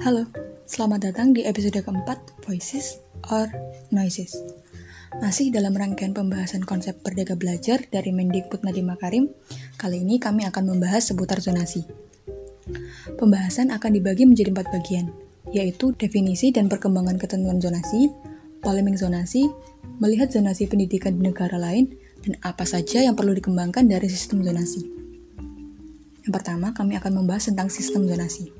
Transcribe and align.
Halo, 0.00 0.24
selamat 0.64 1.12
datang 1.12 1.36
di 1.36 1.44
episode 1.44 1.76
keempat 1.76 2.40
Voices 2.48 3.04
or 3.28 3.52
Noises. 3.92 4.32
Masih 5.20 5.52
dalam 5.52 5.76
rangkaian 5.76 6.16
pembahasan 6.16 6.64
konsep 6.64 6.96
Merdeka 7.04 7.36
Belajar 7.36 7.84
dari 7.92 8.08
Mendikbud 8.08 8.64
Nadiem 8.64 8.88
Makarim, 8.88 9.28
kali 9.76 10.00
ini 10.00 10.16
kami 10.16 10.48
akan 10.48 10.72
membahas 10.72 11.12
seputar 11.12 11.44
zonasi. 11.44 11.84
Pembahasan 13.20 13.68
akan 13.76 13.90
dibagi 13.92 14.24
menjadi 14.24 14.56
empat 14.56 14.72
bagian, 14.72 15.12
yaitu 15.52 15.92
definisi 15.92 16.48
dan 16.48 16.72
perkembangan 16.72 17.20
ketentuan 17.20 17.60
zonasi, 17.60 18.08
polemik 18.64 18.96
zonasi, 18.96 19.52
melihat 20.00 20.32
zonasi 20.32 20.64
pendidikan 20.64 21.20
di 21.20 21.28
negara 21.28 21.60
lain, 21.60 21.92
dan 22.24 22.40
apa 22.40 22.64
saja 22.64 23.04
yang 23.04 23.12
perlu 23.12 23.36
dikembangkan 23.36 23.84
dari 23.84 24.08
sistem 24.08 24.40
zonasi. 24.48 24.80
Yang 26.24 26.32
pertama, 26.32 26.72
kami 26.72 26.96
akan 26.96 27.20
membahas 27.20 27.52
tentang 27.52 27.68
sistem 27.68 28.08
zonasi. 28.08 28.59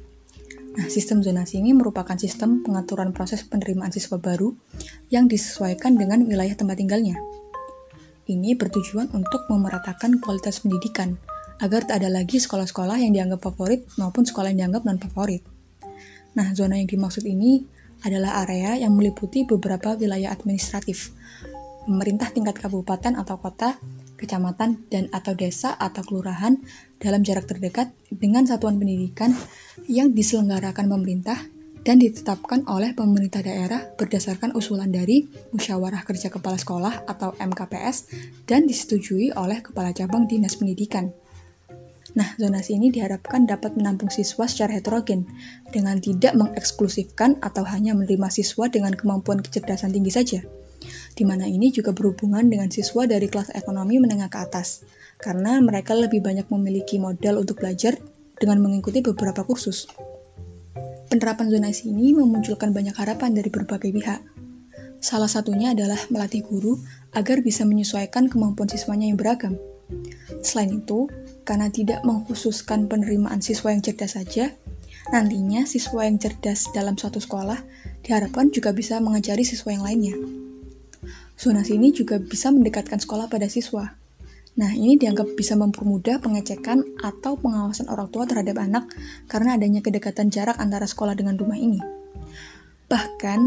Nah, 0.70 0.86
sistem 0.86 1.18
zonasi 1.18 1.58
ini 1.58 1.74
merupakan 1.74 2.14
sistem 2.14 2.62
pengaturan 2.62 3.10
proses 3.10 3.42
penerimaan 3.42 3.90
siswa 3.90 4.22
baru 4.22 4.54
yang 5.10 5.26
disesuaikan 5.26 5.98
dengan 5.98 6.22
wilayah 6.22 6.54
tempat 6.54 6.78
tinggalnya. 6.78 7.18
Ini 8.30 8.54
bertujuan 8.54 9.10
untuk 9.10 9.50
memeratakan 9.50 10.22
kualitas 10.22 10.62
pendidikan 10.62 11.18
agar 11.58 11.82
tak 11.82 12.06
ada 12.06 12.08
lagi 12.14 12.38
sekolah-sekolah 12.38 13.02
yang 13.02 13.10
dianggap 13.10 13.42
favorit 13.42 13.82
maupun 13.98 14.22
sekolah 14.22 14.54
yang 14.54 14.70
dianggap 14.70 14.86
non-favorit. 14.86 15.42
Nah, 16.38 16.54
zona 16.54 16.78
yang 16.78 16.86
dimaksud 16.86 17.26
ini 17.26 17.66
adalah 18.06 18.46
area 18.46 18.80
yang 18.80 18.94
meliputi 18.94 19.44
beberapa 19.44 19.98
wilayah 19.98 20.32
administratif, 20.32 21.12
pemerintah 21.84 22.32
tingkat 22.32 22.56
kabupaten 22.56 23.18
atau 23.18 23.36
kota, 23.36 23.76
kecamatan, 24.16 24.86
dan 24.88 25.10
atau 25.12 25.36
desa 25.36 25.76
atau 25.76 26.00
kelurahan 26.06 26.56
dalam 27.02 27.20
jarak 27.26 27.50
terdekat 27.50 27.92
dengan 28.08 28.46
satuan 28.48 28.80
pendidikan 28.80 29.36
yang 29.90 30.14
diselenggarakan 30.14 30.86
pemerintah 30.86 31.50
dan 31.82 31.98
ditetapkan 31.98 32.62
oleh 32.70 32.94
pemerintah 32.94 33.42
daerah 33.42 33.90
berdasarkan 33.98 34.54
usulan 34.54 34.94
dari 34.94 35.26
Musyawarah 35.50 36.06
Kerja 36.06 36.30
Kepala 36.30 36.54
Sekolah 36.54 37.02
atau 37.10 37.34
MKPS 37.34 38.06
dan 38.46 38.70
disetujui 38.70 39.34
oleh 39.34 39.58
Kepala 39.58 39.90
Cabang 39.90 40.30
Dinas 40.30 40.54
Pendidikan. 40.54 41.10
Nah, 42.14 42.38
zonasi 42.38 42.78
ini 42.78 42.90
diharapkan 42.90 43.46
dapat 43.46 43.78
menampung 43.78 44.10
siswa 44.10 44.46
secara 44.46 44.78
heterogen 44.78 45.30
dengan 45.70 45.98
tidak 45.98 46.34
mengeksklusifkan 46.38 47.38
atau 47.42 47.62
hanya 47.66 47.94
menerima 47.94 48.30
siswa 48.30 48.66
dengan 48.66 48.94
kemampuan 48.94 49.42
kecerdasan 49.42 49.94
tinggi 49.94 50.10
saja. 50.10 50.40
Di 51.14 51.22
mana 51.22 51.46
ini 51.46 51.70
juga 51.70 51.94
berhubungan 51.94 52.50
dengan 52.50 52.66
siswa 52.70 53.06
dari 53.06 53.30
kelas 53.30 53.54
ekonomi 53.54 54.02
menengah 54.02 54.26
ke 54.26 54.38
atas, 54.42 54.82
karena 55.22 55.60
mereka 55.62 55.94
lebih 55.94 56.18
banyak 56.18 56.50
memiliki 56.50 56.98
modal 56.98 57.38
untuk 57.42 57.62
belajar 57.62 57.94
dengan 58.40 58.64
mengikuti 58.64 59.04
beberapa 59.04 59.44
kursus. 59.44 59.86
Penerapan 61.12 61.52
zonasi 61.52 61.92
ini 61.92 62.16
memunculkan 62.16 62.72
banyak 62.72 62.96
harapan 62.96 63.36
dari 63.36 63.52
berbagai 63.52 63.92
pihak. 63.92 64.24
Salah 65.04 65.28
satunya 65.28 65.76
adalah 65.76 66.00
melatih 66.08 66.40
guru 66.42 66.80
agar 67.12 67.44
bisa 67.44 67.68
menyesuaikan 67.68 68.32
kemampuan 68.32 68.72
siswanya 68.72 69.04
yang 69.04 69.20
beragam. 69.20 69.60
Selain 70.40 70.72
itu, 70.72 71.10
karena 71.44 71.68
tidak 71.68 72.00
mengkhususkan 72.06 72.86
penerimaan 72.86 73.42
siswa 73.44 73.74
yang 73.74 73.82
cerdas 73.82 74.16
saja, 74.16 74.54
nantinya 75.10 75.66
siswa 75.66 76.06
yang 76.06 76.16
cerdas 76.16 76.70
dalam 76.70 76.94
suatu 76.94 77.18
sekolah 77.18 77.58
diharapkan 78.06 78.54
juga 78.54 78.70
bisa 78.70 79.02
mengajari 79.02 79.42
siswa 79.42 79.74
yang 79.74 79.84
lainnya. 79.84 80.14
Zonasi 81.34 81.80
ini 81.80 81.90
juga 81.90 82.20
bisa 82.20 82.52
mendekatkan 82.54 83.00
sekolah 83.00 83.26
pada 83.26 83.48
siswa, 83.48 83.99
Nah, 84.60 84.76
ini 84.76 85.00
dianggap 85.00 85.40
bisa 85.40 85.56
mempermudah 85.56 86.20
pengecekan 86.20 87.00
atau 87.00 87.40
pengawasan 87.40 87.88
orang 87.88 88.12
tua 88.12 88.28
terhadap 88.28 88.60
anak 88.60 88.92
karena 89.24 89.56
adanya 89.56 89.80
kedekatan 89.80 90.28
jarak 90.28 90.60
antara 90.60 90.84
sekolah 90.84 91.16
dengan 91.16 91.40
rumah 91.40 91.56
ini. 91.56 91.80
Bahkan, 92.84 93.40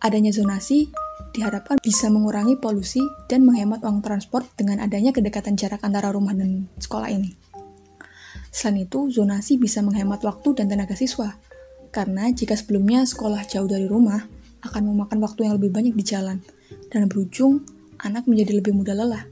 adanya 0.00 0.32
zonasi 0.32 0.88
diharapkan 1.36 1.76
bisa 1.84 2.08
mengurangi 2.08 2.56
polusi 2.56 3.04
dan 3.28 3.44
menghemat 3.44 3.84
uang 3.84 4.00
transport 4.00 4.48
dengan 4.56 4.80
adanya 4.80 5.12
kedekatan 5.12 5.52
jarak 5.52 5.84
antara 5.84 6.08
rumah 6.16 6.32
dan 6.32 6.64
sekolah 6.80 7.12
ini. 7.12 7.36
Selain 8.48 8.88
itu, 8.88 9.12
zonasi 9.12 9.60
bisa 9.60 9.84
menghemat 9.84 10.24
waktu 10.24 10.56
dan 10.56 10.72
tenaga 10.72 10.96
siswa, 10.96 11.36
karena 11.92 12.32
jika 12.32 12.56
sebelumnya 12.56 13.04
sekolah 13.04 13.44
jauh 13.44 13.68
dari 13.68 13.84
rumah, 13.84 14.24
akan 14.64 14.82
memakan 14.96 15.20
waktu 15.20 15.44
yang 15.44 15.60
lebih 15.60 15.68
banyak 15.68 15.92
di 15.92 16.04
jalan, 16.08 16.40
dan 16.88 17.04
berujung 17.04 17.68
anak 18.00 18.24
menjadi 18.24 18.64
lebih 18.64 18.72
mudah 18.72 18.96
lelah. 18.96 19.24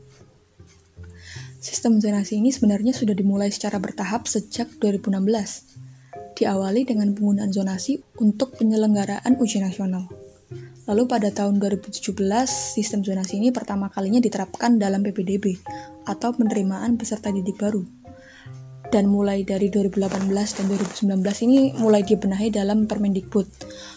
Sistem 1.57 1.97
zonasi 2.05 2.37
ini 2.37 2.53
sebenarnya 2.53 2.93
sudah 2.93 3.17
dimulai 3.17 3.49
secara 3.49 3.81
bertahap 3.81 4.29
sejak 4.29 4.69
2016. 4.77 6.37
Diawali 6.37 6.85
dengan 6.85 7.17
penggunaan 7.17 7.49
zonasi 7.49 7.97
untuk 8.21 8.61
penyelenggaraan 8.61 9.41
ujian 9.41 9.65
nasional. 9.65 10.05
Lalu 10.87 11.03
pada 11.09 11.33
tahun 11.33 11.59
2017, 11.59 12.13
sistem 12.47 13.01
zonasi 13.03 13.41
ini 13.41 13.51
pertama 13.51 13.89
kalinya 13.89 14.21
diterapkan 14.21 14.77
dalam 14.77 15.01
PPDB 15.03 15.57
atau 16.07 16.37
penerimaan 16.37 17.01
peserta 17.01 17.33
didik 17.33 17.57
baru. 17.59 17.83
Dan 18.87 19.11
mulai 19.11 19.43
dari 19.43 19.67
2018 19.73 20.31
dan 20.31 20.65
2019 20.71 21.45
ini 21.49 21.75
mulai 21.75 22.07
dibenahi 22.07 22.55
dalam 22.55 22.87
Permendikbud. 22.87 23.49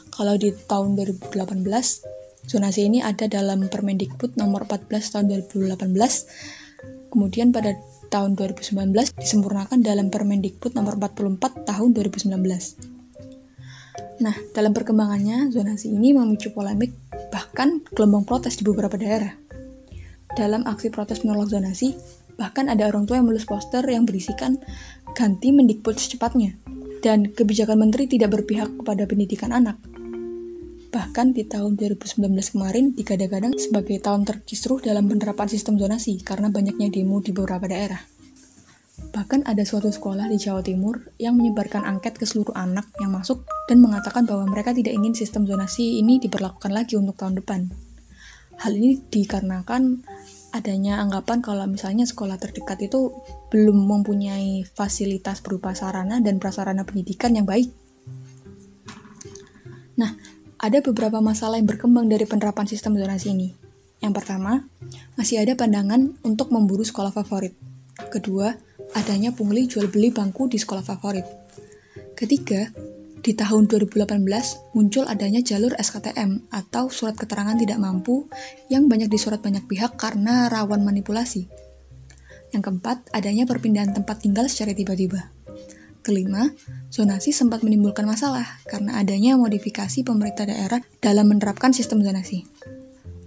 Kalau 0.10 0.34
di 0.40 0.50
tahun 0.50 0.98
2018, 0.98 2.50
zonasi 2.50 2.90
ini 2.90 3.06
ada 3.06 3.30
dalam 3.30 3.70
Permendikbud 3.70 4.34
nomor 4.40 4.66
14 4.66 5.14
tahun 5.14 5.26
2018 5.30 5.78
Kemudian 7.10 7.50
pada 7.50 7.74
tahun 8.10 8.34
2019 8.38 8.94
disempurnakan 9.18 9.82
dalam 9.86 10.10
Permendikbud 10.10 10.74
nomor 10.74 10.98
44 10.98 11.66
tahun 11.66 11.90
2019. 11.94 13.00
Nah, 14.20 14.36
dalam 14.52 14.76
perkembangannya, 14.76 15.54
zonasi 15.54 15.96
ini 15.96 16.12
memicu 16.12 16.52
polemik 16.52 16.92
bahkan 17.32 17.80
gelombang 17.96 18.28
protes 18.28 18.60
di 18.60 18.64
beberapa 18.68 19.00
daerah. 19.00 19.32
Dalam 20.36 20.68
aksi 20.68 20.92
protes 20.92 21.24
menolak 21.24 21.50
zonasi, 21.50 21.96
bahkan 22.36 22.68
ada 22.68 22.88
orang 22.88 23.08
tua 23.08 23.20
yang 23.20 23.28
menulis 23.28 23.48
poster 23.48 23.84
yang 23.88 24.04
berisikan 24.04 24.60
ganti 25.16 25.52
Mendikbud 25.52 25.98
secepatnya 25.98 26.56
dan 27.00 27.32
kebijakan 27.32 27.80
menteri 27.80 28.12
tidak 28.12 28.36
berpihak 28.36 28.70
kepada 28.80 29.08
pendidikan 29.08 29.56
anak. 29.56 29.80
Bahkan 30.90 31.38
di 31.38 31.46
tahun 31.46 31.78
2019 31.78 32.18
kemarin 32.34 32.98
digadang-gadang 32.98 33.54
sebagai 33.62 34.02
tahun 34.02 34.26
terkisruh 34.26 34.82
dalam 34.82 35.06
penerapan 35.06 35.46
sistem 35.46 35.78
zonasi 35.78 36.18
karena 36.26 36.50
banyaknya 36.50 36.90
demo 36.90 37.22
di 37.22 37.30
beberapa 37.30 37.70
daerah. 37.70 38.02
Bahkan 39.14 39.46
ada 39.46 39.62
suatu 39.62 39.94
sekolah 39.94 40.26
di 40.30 40.42
Jawa 40.42 40.66
Timur 40.66 41.14
yang 41.22 41.38
menyebarkan 41.38 41.86
angket 41.86 42.18
ke 42.18 42.26
seluruh 42.26 42.58
anak 42.58 42.90
yang 42.98 43.14
masuk 43.14 43.46
dan 43.70 43.86
mengatakan 43.86 44.26
bahwa 44.26 44.50
mereka 44.50 44.74
tidak 44.74 44.98
ingin 44.98 45.14
sistem 45.14 45.46
zonasi 45.46 46.02
ini 46.02 46.18
diberlakukan 46.18 46.74
lagi 46.74 46.98
untuk 46.98 47.18
tahun 47.22 47.38
depan. 47.38 47.70
Hal 48.60 48.74
ini 48.74 48.98
dikarenakan 49.14 50.04
adanya 50.52 51.00
anggapan 51.06 51.46
kalau 51.46 51.70
misalnya 51.70 52.10
sekolah 52.10 52.42
terdekat 52.42 52.82
itu 52.82 53.14
belum 53.54 53.78
mempunyai 53.78 54.66
fasilitas 54.66 55.46
berupa 55.46 55.78
sarana 55.78 56.18
dan 56.20 56.42
prasarana 56.42 56.82
pendidikan 56.82 57.38
yang 57.38 57.46
baik. 57.46 57.70
Nah, 59.96 60.16
ada 60.60 60.84
beberapa 60.84 61.24
masalah 61.24 61.56
yang 61.56 61.66
berkembang 61.72 62.12
dari 62.12 62.28
penerapan 62.28 62.68
sistem 62.68 63.00
zonasi 63.00 63.32
ini. 63.32 63.56
Yang 64.04 64.14
pertama, 64.24 64.68
masih 65.16 65.40
ada 65.40 65.56
pandangan 65.56 66.20
untuk 66.24 66.52
memburu 66.52 66.84
sekolah 66.84 67.16
favorit. 67.16 67.56
Kedua, 68.12 68.52
adanya 68.96 69.32
pungli 69.32 69.68
jual 69.68 69.88
beli 69.88 70.12
bangku 70.12 70.52
di 70.52 70.60
sekolah 70.60 70.84
favorit. 70.84 71.24
Ketiga, 72.16 72.68
di 73.20 73.36
tahun 73.36 73.68
2018 73.68 74.76
muncul 74.76 75.04
adanya 75.04 75.44
jalur 75.44 75.76
SKTM 75.76 76.48
atau 76.52 76.88
surat 76.88 77.16
keterangan 77.20 77.56
tidak 77.60 77.80
mampu 77.80 78.32
yang 78.72 78.88
banyak 78.88 79.12
disurat 79.12 79.44
banyak 79.44 79.68
pihak 79.68 80.00
karena 80.00 80.48
rawan 80.48 80.84
manipulasi. 80.84 81.48
Yang 82.56 82.62
keempat, 82.72 83.12
adanya 83.12 83.44
perpindahan 83.44 83.92
tempat 83.92 84.24
tinggal 84.24 84.48
secara 84.48 84.72
tiba-tiba. 84.72 85.32
Kelima, 86.00 86.48
zonasi 86.88 87.36
sempat 87.36 87.60
menimbulkan 87.60 88.08
masalah 88.08 88.48
karena 88.66 88.98
adanya 89.04 89.36
modifikasi 89.36 90.02
pemerintah 90.08 90.48
daerah 90.48 90.80
dalam 91.04 91.28
menerapkan 91.28 91.76
sistem 91.76 92.00
zonasi. 92.00 92.48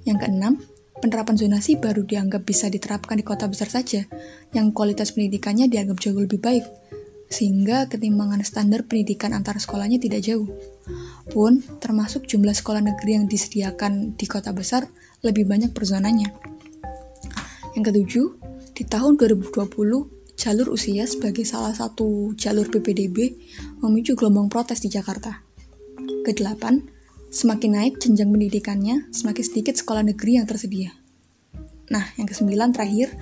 Yang 0.09 0.25
keenam, 0.25 0.59
penerapan 1.05 1.37
zonasi 1.37 1.77
baru 1.77 2.07
dianggap 2.07 2.49
bisa 2.49 2.73
diterapkan 2.73 3.21
di 3.21 3.25
kota 3.27 3.45
besar 3.45 3.69
saja, 3.69 4.09
yang 4.57 4.73
kualitas 4.73 5.13
pendidikannya 5.13 5.69
dianggap 5.69 6.01
jauh 6.01 6.17
lebih 6.17 6.41
baik, 6.41 6.65
sehingga 7.29 7.93
ketimbangan 7.93 8.41
standar 8.45 8.89
pendidikan 8.89 9.37
antar 9.37 9.61
sekolahnya 9.61 10.01
tidak 10.01 10.25
jauh. 10.25 10.49
Pun, 11.29 11.65
termasuk 11.81 12.25
jumlah 12.25 12.57
sekolah 12.57 12.81
negeri 12.81 13.21
yang 13.21 13.27
disediakan 13.29 14.17
di 14.17 14.25
kota 14.25 14.53
besar 14.57 14.89
lebih 15.21 15.45
banyak 15.45 15.77
perzonanya. 15.77 16.29
Yang 17.77 17.85
ketujuh, 17.89 18.27
di 18.73 18.85
tahun 18.89 19.21
2020, 19.21 20.22
jalur 20.43 20.75
usia 20.75 21.07
sebagai 21.07 21.47
salah 21.47 21.71
satu 21.71 22.35
jalur 22.35 22.67
PPDB 22.67 23.39
memicu 23.79 24.19
gelombang 24.19 24.51
protes 24.51 24.83
di 24.83 24.91
Jakarta. 24.91 25.47
Kedelapan, 26.27 26.83
semakin 27.31 27.79
naik 27.79 28.03
jenjang 28.03 28.35
pendidikannya, 28.35 29.07
semakin 29.15 29.45
sedikit 29.47 29.79
sekolah 29.79 30.03
negeri 30.03 30.43
yang 30.43 30.47
tersedia. 30.51 30.91
Nah, 31.95 32.11
yang 32.19 32.27
kesembilan 32.27 32.75
terakhir, 32.75 33.15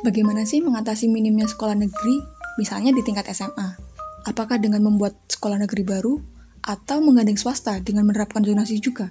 bagaimana 0.00 0.48
sih 0.48 0.64
mengatasi 0.64 1.12
minimnya 1.12 1.44
sekolah 1.44 1.76
negeri, 1.76 2.24
misalnya 2.56 2.96
di 2.96 3.04
tingkat 3.04 3.28
SMA? 3.36 3.76
Apakah 4.24 4.56
dengan 4.56 4.80
membuat 4.80 5.12
sekolah 5.28 5.60
negeri 5.60 5.84
baru, 5.84 6.16
atau 6.62 7.02
menggandeng 7.02 7.34
swasta 7.34 7.82
dengan 7.82 8.06
menerapkan 8.06 8.40
zonasi 8.42 8.78
juga. 8.78 9.10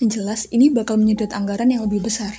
Yang 0.00 0.10
jelas, 0.20 0.40
ini 0.52 0.72
bakal 0.72 0.96
menyedot 0.96 1.30
anggaran 1.36 1.68
yang 1.68 1.84
lebih 1.84 2.04
besar. 2.04 2.32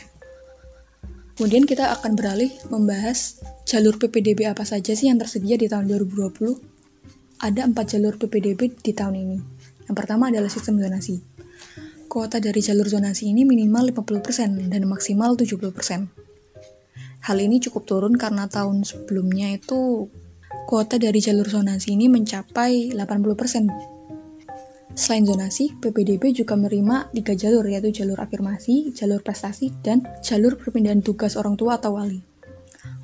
Kemudian 1.34 1.66
kita 1.66 1.90
akan 1.98 2.14
beralih 2.14 2.54
membahas 2.70 3.42
jalur 3.66 3.98
PPDB 3.98 4.46
apa 4.46 4.62
saja 4.70 4.94
sih 4.94 5.10
yang 5.10 5.18
tersedia 5.18 5.58
di 5.58 5.66
tahun 5.66 5.90
2020. 5.90 7.42
Ada 7.42 7.66
empat 7.66 7.98
jalur 7.98 8.22
PPDB 8.22 8.78
di 8.78 8.94
tahun 8.94 9.16
ini. 9.18 9.38
Yang 9.90 9.96
pertama 9.98 10.30
adalah 10.30 10.48
sistem 10.54 10.78
zonasi. 10.78 11.26
Kuota 12.06 12.38
dari 12.38 12.62
jalur 12.62 12.86
zonasi 12.86 13.34
ini 13.34 13.50
minimal 13.50 13.90
50% 13.90 14.70
dan 14.70 14.82
maksimal 14.86 15.34
70%. 15.34 16.14
Hal 17.24 17.38
ini 17.42 17.58
cukup 17.64 17.90
turun 17.90 18.14
karena 18.14 18.46
tahun 18.46 18.86
sebelumnya 18.86 19.58
itu 19.58 20.12
kuota 20.70 21.02
dari 21.02 21.18
jalur 21.18 21.50
zonasi 21.50 21.98
ini 21.98 22.14
mencapai 22.14 22.94
80%. 22.94 23.93
Selain 24.94 25.26
zonasi, 25.26 25.74
PPDB 25.82 26.38
juga 26.38 26.54
menerima 26.54 27.10
tiga 27.10 27.34
jalur 27.34 27.66
yaitu 27.66 27.90
jalur 27.90 28.22
afirmasi, 28.22 28.94
jalur 28.94 29.26
prestasi, 29.26 29.74
dan 29.82 30.06
jalur 30.22 30.54
perpindahan 30.54 31.02
tugas 31.02 31.34
orang 31.34 31.58
tua 31.58 31.82
atau 31.82 31.98
wali. 31.98 32.22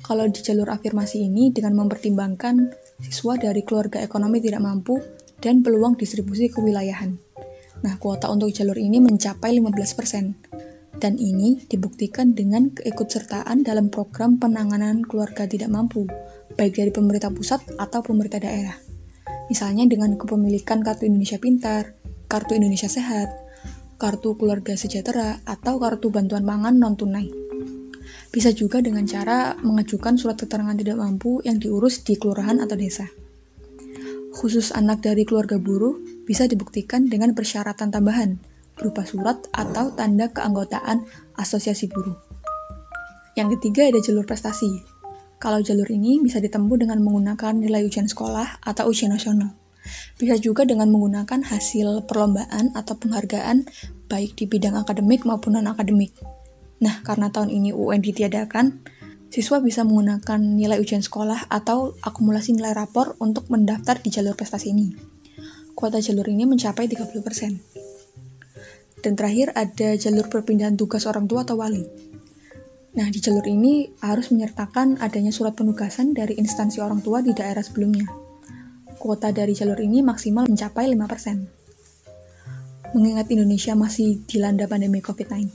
Kalau 0.06 0.22
di 0.30 0.38
jalur 0.38 0.70
afirmasi 0.70 1.26
ini 1.26 1.50
dengan 1.50 1.74
mempertimbangkan 1.74 2.70
siswa 3.02 3.34
dari 3.34 3.66
keluarga 3.66 3.98
ekonomi 4.06 4.38
tidak 4.38 4.62
mampu 4.62 5.02
dan 5.42 5.66
peluang 5.66 5.98
distribusi 5.98 6.46
kewilayahan. 6.46 7.18
Nah, 7.82 7.94
kuota 7.98 8.30
untuk 8.30 8.54
jalur 8.54 8.78
ini 8.78 9.02
mencapai 9.02 9.56
15%. 9.56 11.00
Dan 11.00 11.16
ini 11.16 11.64
dibuktikan 11.64 12.36
dengan 12.36 12.76
keikutsertaan 12.76 13.64
dalam 13.64 13.88
program 13.88 14.36
penanganan 14.36 15.00
keluarga 15.00 15.48
tidak 15.48 15.72
mampu, 15.72 16.04
baik 16.60 16.76
dari 16.76 16.92
pemerintah 16.92 17.32
pusat 17.32 17.64
atau 17.80 18.04
pemerintah 18.04 18.36
daerah. 18.44 18.89
Misalnya 19.50 19.90
dengan 19.90 20.14
kepemilikan 20.14 20.86
Kartu 20.86 21.10
Indonesia 21.10 21.42
Pintar, 21.42 21.98
Kartu 22.30 22.54
Indonesia 22.54 22.86
Sehat, 22.86 23.34
Kartu 23.98 24.38
Keluarga 24.38 24.78
Sejahtera, 24.78 25.42
atau 25.42 25.82
Kartu 25.82 26.14
Bantuan 26.14 26.46
Pangan 26.46 26.78
Non-Tunai. 26.78 27.26
Bisa 28.30 28.54
juga 28.54 28.78
dengan 28.78 29.02
cara 29.10 29.58
mengajukan 29.58 30.14
surat 30.14 30.38
keterangan 30.38 30.78
tidak 30.78 31.02
mampu 31.02 31.42
yang 31.42 31.58
diurus 31.58 32.06
di 32.06 32.14
kelurahan 32.14 32.62
atau 32.62 32.78
desa. 32.78 33.10
Khusus 34.30 34.70
anak 34.70 35.02
dari 35.02 35.26
keluarga 35.26 35.58
buruh 35.58 35.98
bisa 36.22 36.46
dibuktikan 36.46 37.10
dengan 37.10 37.34
persyaratan 37.34 37.90
tambahan 37.90 38.38
berupa 38.78 39.02
surat 39.02 39.50
atau 39.50 39.90
tanda 39.98 40.30
keanggotaan 40.30 41.02
asosiasi 41.34 41.90
buruh. 41.90 42.14
Yang 43.34 43.58
ketiga 43.58 43.90
ada 43.90 43.98
jalur 43.98 44.22
prestasi, 44.22 44.80
kalau 45.40 45.64
jalur 45.64 45.88
ini 45.88 46.20
bisa 46.20 46.36
ditempuh 46.36 46.84
dengan 46.84 47.00
menggunakan 47.00 47.56
nilai 47.56 47.80
ujian 47.88 48.04
sekolah 48.04 48.60
atau 48.60 48.92
ujian 48.92 49.08
nasional. 49.08 49.56
Bisa 50.20 50.36
juga 50.36 50.68
dengan 50.68 50.92
menggunakan 50.92 51.48
hasil 51.48 52.04
perlombaan 52.04 52.76
atau 52.76 53.00
penghargaan 53.00 53.64
baik 54.12 54.36
di 54.36 54.44
bidang 54.44 54.76
akademik 54.76 55.24
maupun 55.24 55.56
non-akademik. 55.56 56.12
Nah, 56.84 57.00
karena 57.00 57.32
tahun 57.32 57.48
ini 57.48 57.72
UN 57.72 58.04
ditiadakan, 58.04 58.84
siswa 59.32 59.64
bisa 59.64 59.80
menggunakan 59.80 60.36
nilai 60.36 60.76
ujian 60.76 61.00
sekolah 61.00 61.48
atau 61.48 61.96
akumulasi 62.04 62.52
nilai 62.52 62.76
rapor 62.76 63.16
untuk 63.16 63.48
mendaftar 63.48 63.96
di 63.96 64.12
jalur 64.12 64.36
prestasi 64.36 64.76
ini. 64.76 64.92
Kuota 65.72 66.04
jalur 66.04 66.28
ini 66.28 66.44
mencapai 66.44 66.84
30%. 66.84 69.00
Dan 69.00 69.16
terakhir 69.16 69.56
ada 69.56 69.96
jalur 69.96 70.28
perpindahan 70.28 70.76
tugas 70.76 71.08
orang 71.08 71.24
tua 71.24 71.48
atau 71.48 71.56
wali. 71.56 72.09
Nah, 72.90 73.06
di 73.06 73.22
jalur 73.22 73.46
ini 73.46 73.86
harus 74.02 74.34
menyertakan 74.34 74.98
adanya 74.98 75.30
surat 75.30 75.54
penugasan 75.54 76.10
dari 76.10 76.34
instansi 76.34 76.82
orang 76.82 76.98
tua 76.98 77.22
di 77.22 77.30
daerah 77.30 77.62
sebelumnya. 77.62 78.10
Kuota 78.98 79.30
dari 79.30 79.54
jalur 79.54 79.78
ini 79.78 80.02
maksimal 80.02 80.50
mencapai 80.50 80.90
5%. 80.90 81.60
Mengingat 82.90 83.30
Indonesia 83.30 83.78
masih 83.78 84.26
dilanda 84.26 84.66
pandemi 84.66 84.98
COVID-19, 84.98 85.54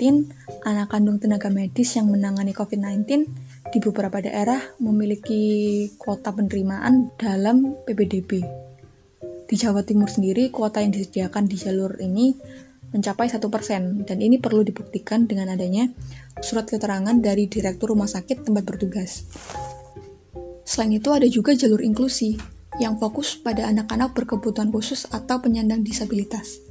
anak 0.63 0.87
kandung 0.87 1.19
tenaga 1.19 1.51
medis 1.51 1.99
yang 1.99 2.07
menangani 2.07 2.55
COVID-19 2.55 3.27
di 3.75 3.77
beberapa 3.83 4.23
daerah 4.23 4.63
memiliki 4.79 5.43
kuota 5.99 6.31
penerimaan 6.31 7.11
dalam 7.19 7.75
PPDB. 7.83 8.39
Di 9.45 9.55
Jawa 9.59 9.83
Timur 9.83 10.07
sendiri, 10.07 10.47
kuota 10.47 10.79
yang 10.79 10.95
disediakan 10.95 11.51
di 11.51 11.59
jalur 11.59 11.99
ini 11.99 12.31
mencapai 12.95 13.27
1% 13.27 13.43
dan 14.07 14.17
ini 14.23 14.39
perlu 14.39 14.63
dibuktikan 14.63 15.27
dengan 15.27 15.51
adanya 15.51 15.91
surat 16.39 16.63
keterangan 16.63 17.19
dari 17.19 17.51
Direktur 17.51 17.91
Rumah 17.91 18.07
Sakit 18.07 18.47
tempat 18.47 18.63
bertugas. 18.63 19.27
Selain 20.63 20.95
itu 20.95 21.11
ada 21.11 21.27
juga 21.27 21.51
jalur 21.51 21.83
inklusi 21.83 22.39
yang 22.79 22.95
fokus 22.95 23.35
pada 23.35 23.67
anak-anak 23.67 24.15
berkebutuhan 24.15 24.71
khusus 24.71 25.03
atau 25.11 25.43
penyandang 25.43 25.83
disabilitas. 25.83 26.63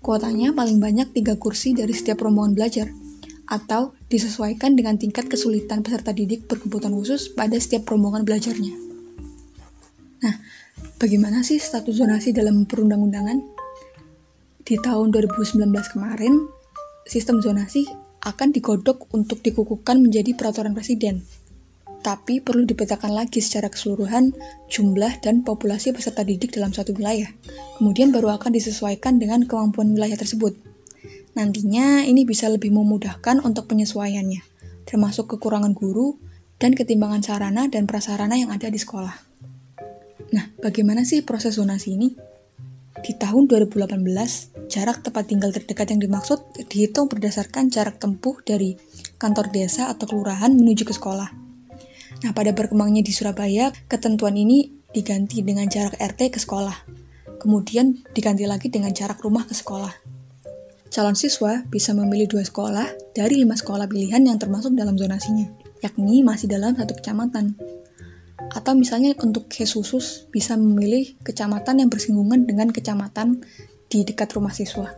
Kuotanya 0.00 0.54
paling 0.56 0.80
banyak 0.80 1.12
3 1.12 1.36
kursi 1.36 1.76
dari 1.76 1.92
setiap 1.92 2.24
rombongan 2.24 2.56
belajar 2.56 2.88
atau 3.50 3.92
disesuaikan 4.06 4.78
dengan 4.78 4.96
tingkat 4.96 5.26
kesulitan 5.26 5.82
peserta 5.82 6.14
didik 6.14 6.46
berkebutuhan 6.46 6.94
khusus 6.94 7.28
pada 7.34 7.58
setiap 7.58 7.84
rombongan 7.90 8.22
belajarnya. 8.22 8.72
Nah, 10.24 10.34
bagaimana 10.96 11.42
sih 11.42 11.58
status 11.58 11.98
zonasi 11.98 12.30
dalam 12.30 12.64
perundang-undangan? 12.64 13.59
Di 14.70 14.78
tahun 14.78 15.10
2019 15.10 15.66
kemarin, 15.66 16.46
sistem 17.02 17.42
zonasi 17.42 17.90
akan 18.22 18.54
digodok 18.54 19.10
untuk 19.10 19.42
dikukuhkan 19.42 19.98
menjadi 19.98 20.30
peraturan 20.38 20.78
presiden. 20.78 21.26
Tapi 22.06 22.38
perlu 22.38 22.62
dipetakan 22.62 23.10
lagi 23.10 23.42
secara 23.42 23.66
keseluruhan 23.66 24.30
jumlah 24.70 25.18
dan 25.26 25.42
populasi 25.42 25.90
peserta 25.90 26.22
didik 26.22 26.54
dalam 26.54 26.70
suatu 26.70 26.94
wilayah. 26.94 27.26
Kemudian 27.82 28.14
baru 28.14 28.30
akan 28.38 28.54
disesuaikan 28.54 29.18
dengan 29.18 29.42
kemampuan 29.42 29.90
wilayah 29.90 30.14
tersebut. 30.14 30.54
Nantinya 31.34 32.06
ini 32.06 32.22
bisa 32.22 32.46
lebih 32.46 32.70
memudahkan 32.70 33.42
untuk 33.42 33.66
penyesuaiannya, 33.66 34.40
termasuk 34.86 35.34
kekurangan 35.34 35.74
guru 35.74 36.14
dan 36.62 36.78
ketimbangan 36.78 37.26
sarana 37.26 37.66
dan 37.66 37.90
prasarana 37.90 38.38
yang 38.38 38.54
ada 38.54 38.70
di 38.70 38.78
sekolah. 38.78 39.18
Nah, 40.30 40.46
bagaimana 40.62 41.02
sih 41.02 41.26
proses 41.26 41.58
zonasi 41.58 41.98
ini? 41.98 42.14
Di 43.00 43.16
tahun 43.16 43.48
2018, 43.48 44.59
jarak 44.70 45.02
tempat 45.02 45.26
tinggal 45.26 45.50
terdekat 45.50 45.90
yang 45.90 46.00
dimaksud 46.00 46.38
dihitung 46.70 47.10
berdasarkan 47.10 47.68
jarak 47.68 47.98
tempuh 47.98 48.38
dari 48.46 48.78
kantor 49.18 49.50
desa 49.50 49.90
atau 49.90 50.06
kelurahan 50.06 50.54
menuju 50.54 50.86
ke 50.86 50.94
sekolah. 50.94 51.28
Nah, 52.20 52.30
pada 52.30 52.54
berkembangnya 52.54 53.02
di 53.02 53.10
Surabaya, 53.10 53.74
ketentuan 53.90 54.38
ini 54.38 54.70
diganti 54.94 55.42
dengan 55.42 55.66
jarak 55.66 55.98
RT 55.98 56.36
ke 56.36 56.38
sekolah. 56.38 56.86
Kemudian 57.40 58.04
diganti 58.14 58.44
lagi 58.44 58.70
dengan 58.70 58.92
jarak 58.94 59.18
rumah 59.24 59.48
ke 59.48 59.56
sekolah. 59.56 59.90
Calon 60.90 61.14
siswa 61.14 61.62
bisa 61.70 61.94
memilih 61.94 62.26
dua 62.26 62.42
sekolah 62.42 63.14
dari 63.14 63.40
lima 63.40 63.54
sekolah 63.54 63.86
pilihan 63.86 64.20
yang 64.26 64.36
termasuk 64.36 64.74
dalam 64.74 64.98
zonasinya, 64.98 65.46
yakni 65.80 66.20
masih 66.26 66.50
dalam 66.50 66.74
satu 66.74 66.98
kecamatan. 66.98 67.54
Atau 68.50 68.74
misalnya 68.74 69.14
untuk 69.22 69.46
khusus 69.46 70.26
bisa 70.34 70.58
memilih 70.58 71.14
kecamatan 71.22 71.86
yang 71.86 71.88
bersinggungan 71.88 72.44
dengan 72.44 72.74
kecamatan 72.74 73.46
di 73.90 74.06
dekat 74.06 74.30
rumah 74.38 74.54
siswa. 74.54 74.94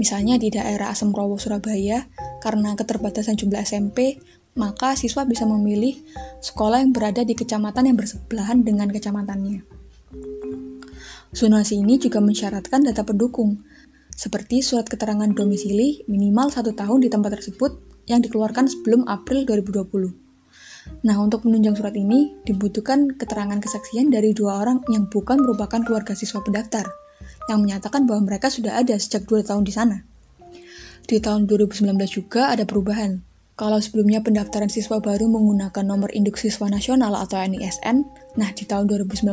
Misalnya 0.00 0.40
di 0.40 0.48
daerah 0.48 0.88
Asemrowo 0.88 1.36
Surabaya, 1.36 2.08
karena 2.40 2.72
keterbatasan 2.72 3.36
jumlah 3.36 3.60
SMP, 3.60 4.16
maka 4.56 4.96
siswa 4.96 5.28
bisa 5.28 5.44
memilih 5.44 6.00
sekolah 6.40 6.80
yang 6.80 6.96
berada 6.96 7.20
di 7.22 7.36
kecamatan 7.36 7.92
yang 7.92 7.96
bersebelahan 8.00 8.64
dengan 8.64 8.88
kecamatannya. 8.88 9.60
Zonasi 11.36 11.76
ini 11.84 12.00
juga 12.00 12.24
mensyaratkan 12.24 12.80
data 12.80 13.04
pendukung, 13.04 13.60
seperti 14.16 14.64
surat 14.64 14.88
keterangan 14.88 15.28
domisili 15.28 16.00
minimal 16.08 16.48
satu 16.48 16.72
tahun 16.72 17.04
di 17.04 17.12
tempat 17.12 17.36
tersebut 17.36 17.76
yang 18.08 18.24
dikeluarkan 18.24 18.64
sebelum 18.64 19.04
April 19.04 19.44
2020. 19.44 21.04
Nah, 21.04 21.16
untuk 21.20 21.44
menunjang 21.44 21.76
surat 21.76 21.92
ini 21.92 22.32
dibutuhkan 22.48 23.12
keterangan 23.18 23.60
kesaksian 23.60 24.08
dari 24.08 24.32
dua 24.32 24.64
orang 24.64 24.80
yang 24.88 25.10
bukan 25.12 25.42
merupakan 25.44 25.82
keluarga 25.84 26.16
siswa 26.16 26.40
pendaftar, 26.40 26.88
yang 27.46 27.62
menyatakan 27.62 28.04
bahwa 28.06 28.26
mereka 28.30 28.50
sudah 28.50 28.78
ada 28.78 28.98
sejak 28.98 29.26
dua 29.26 29.42
tahun 29.42 29.62
di 29.66 29.72
sana. 29.74 30.02
Di 31.06 31.22
tahun 31.22 31.46
2019 31.46 31.86
juga 32.10 32.50
ada 32.50 32.66
perubahan. 32.66 33.22
Kalau 33.56 33.80
sebelumnya 33.80 34.20
pendaftaran 34.20 34.68
siswa 34.68 35.00
baru 35.00 35.32
menggunakan 35.32 35.80
nomor 35.80 36.12
induk 36.12 36.36
siswa 36.36 36.68
nasional 36.68 37.16
atau 37.16 37.40
NISN, 37.40 38.04
nah 38.36 38.52
di 38.52 38.68
tahun 38.68 38.84
2019 38.84 39.32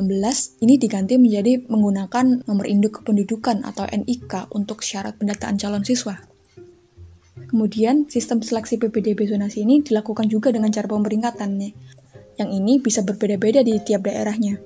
ini 0.63 0.79
diganti 0.79 1.19
menjadi 1.19 1.67
menggunakan 1.67 2.47
nomor 2.47 2.63
induk 2.63 3.03
kependudukan 3.03 3.67
atau 3.67 3.83
NIK 3.83 4.47
untuk 4.55 4.79
syarat 4.79 5.19
pendataan 5.19 5.59
calon 5.59 5.83
siswa. 5.83 6.23
Kemudian, 7.51 8.07
sistem 8.07 8.39
seleksi 8.39 8.79
PPDB 8.79 9.27
zonasi 9.27 9.67
ini 9.67 9.83
dilakukan 9.83 10.31
juga 10.31 10.55
dengan 10.55 10.71
cara 10.71 10.87
pemeringkatan, 10.87 11.59
yang 12.39 12.49
ini 12.49 12.79
bisa 12.79 13.03
berbeda-beda 13.03 13.59
di 13.59 13.75
tiap 13.83 14.07
daerahnya. 14.07 14.57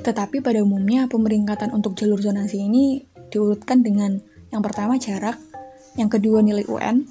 Tetapi 0.00 0.40
pada 0.40 0.64
umumnya 0.64 1.04
pemeringkatan 1.06 1.76
untuk 1.76 1.96
jalur 1.96 2.20
zonasi 2.20 2.64
ini 2.64 3.04
diurutkan 3.28 3.84
dengan 3.84 4.20
yang 4.50 4.64
pertama 4.64 4.96
jarak, 4.96 5.38
yang 5.94 6.10
kedua 6.10 6.42
nilai 6.42 6.66
UN, 6.66 7.06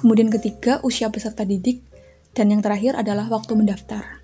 kemudian 0.00 0.32
ketiga 0.32 0.80
usia 0.82 1.12
peserta 1.12 1.46
didik, 1.46 1.84
dan 2.34 2.50
yang 2.50 2.64
terakhir 2.64 2.96
adalah 2.98 3.28
waktu 3.30 3.54
mendaftar. 3.54 4.22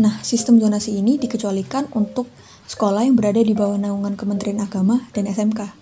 Nah, 0.00 0.16
sistem 0.24 0.56
zonasi 0.56 0.96
ini 0.96 1.20
dikecualikan 1.20 1.92
untuk 1.92 2.28
sekolah 2.64 3.04
yang 3.04 3.20
berada 3.20 3.44
di 3.44 3.52
bawah 3.52 3.76
naungan 3.76 4.16
Kementerian 4.16 4.64
Agama 4.64 5.04
dan 5.12 5.28
SMK. 5.28 5.76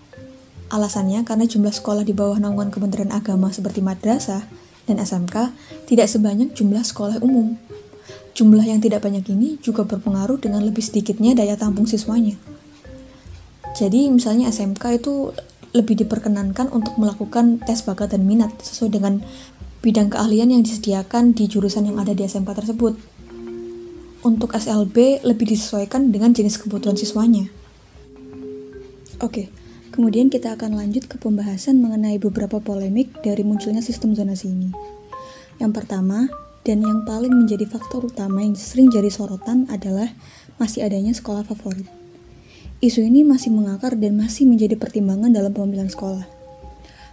Alasannya 0.69 1.23
karena 1.23 1.47
jumlah 1.47 1.71
sekolah 1.71 2.03
di 2.03 2.11
bawah 2.11 2.35
naungan 2.35 2.67
Kementerian 2.67 3.15
Agama 3.15 3.49
seperti 3.49 3.79
madrasah 3.79 4.43
dan 4.89 4.99
SMK 4.99 5.53
tidak 5.87 6.11
sebanyak 6.11 6.51
jumlah 6.51 6.83
sekolah 6.83 7.23
umum. 7.23 7.55
Jumlah 8.37 8.63
yang 8.63 8.79
tidak 8.79 9.03
banyak 9.03 9.25
ini 9.31 9.59
juga 9.59 9.83
berpengaruh 9.83 10.39
dengan 10.39 10.63
lebih 10.63 10.81
sedikitnya 10.83 11.35
daya 11.35 11.59
tampung 11.59 11.89
siswanya. 11.89 12.37
Jadi 13.75 14.09
misalnya 14.11 14.49
SMK 14.49 15.01
itu 15.01 15.31
lebih 15.71 16.01
diperkenankan 16.01 16.73
untuk 16.73 16.97
melakukan 16.97 17.61
tes 17.61 17.85
bakat 17.85 18.17
dan 18.17 18.25
minat 18.25 18.49
sesuai 18.59 18.89
dengan 18.89 19.21
bidang 19.79 20.09
keahlian 20.09 20.49
yang 20.51 20.61
disediakan 20.65 21.31
di 21.37 21.45
jurusan 21.45 21.87
yang 21.87 22.01
ada 22.01 22.11
di 22.11 22.25
SMK 22.25 22.49
tersebut. 22.65 22.97
Untuk 24.19 24.51
SLB 24.51 25.23
lebih 25.23 25.47
disesuaikan 25.47 26.11
dengan 26.11 26.35
jenis 26.35 26.59
kebutuhan 26.59 26.99
siswanya. 26.99 27.47
Oke, 29.23 29.47
kemudian 29.95 30.27
kita 30.27 30.59
akan 30.59 30.75
lanjut 30.75 31.07
ke 31.07 31.15
pembahasan 31.15 31.79
mengenai 31.79 32.19
beberapa 32.19 32.59
polemik 32.59 33.23
dari 33.23 33.47
munculnya 33.47 33.79
sistem 33.79 34.11
zonasi 34.11 34.51
ini. 34.51 34.75
Yang 35.59 35.71
pertama, 35.83 36.27
dan 36.67 36.83
yang 36.83 37.07
paling 37.07 37.31
menjadi 37.31 37.67
faktor 37.67 38.07
utama 38.07 38.43
yang 38.43 38.55
sering 38.55 38.91
jadi 38.91 39.07
sorotan 39.07 39.67
adalah 39.71 40.11
masih 40.59 40.83
adanya 40.83 41.15
sekolah 41.15 41.47
favorit. 41.47 41.87
Isu 42.79 43.03
ini 43.03 43.27
masih 43.27 43.51
mengakar 43.51 43.99
dan 43.99 44.15
masih 44.15 44.47
menjadi 44.47 44.79
pertimbangan 44.79 45.31
dalam 45.31 45.51
pemilihan 45.51 45.91
sekolah. 45.91 46.23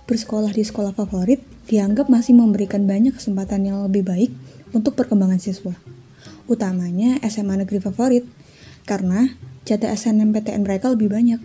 Bersekolah 0.07 0.55
di 0.55 0.63
sekolah 0.63 0.95
favorit 0.95 1.43
dianggap 1.67 2.07
masih 2.07 2.39
memberikan 2.39 2.87
banyak 2.87 3.19
kesempatan 3.19 3.67
yang 3.67 3.83
lebih 3.83 4.07
baik 4.07 4.31
untuk 4.71 4.95
perkembangan 4.95 5.43
siswa 5.43 5.75
utamanya 6.47 7.19
SMA 7.27 7.63
negeri 7.67 7.83
favorit, 7.83 8.25
karena 8.87 9.35
jatah 9.67 9.91
SNMPTN 9.93 10.63
mereka 10.63 10.91
lebih 10.95 11.11
banyak. 11.11 11.43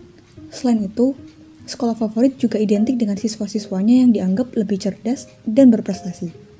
Selain 0.54 0.78
itu, 0.82 1.18
sekolah 1.66 1.98
favorit 1.98 2.38
juga 2.38 2.58
identik 2.58 2.98
dengan 2.98 3.18
siswa-siswanya 3.18 4.06
yang 4.06 4.10
dianggap 4.14 4.54
lebih 4.54 4.78
cerdas 4.78 5.26
dan 5.46 5.74
berprestasi. 5.74 6.51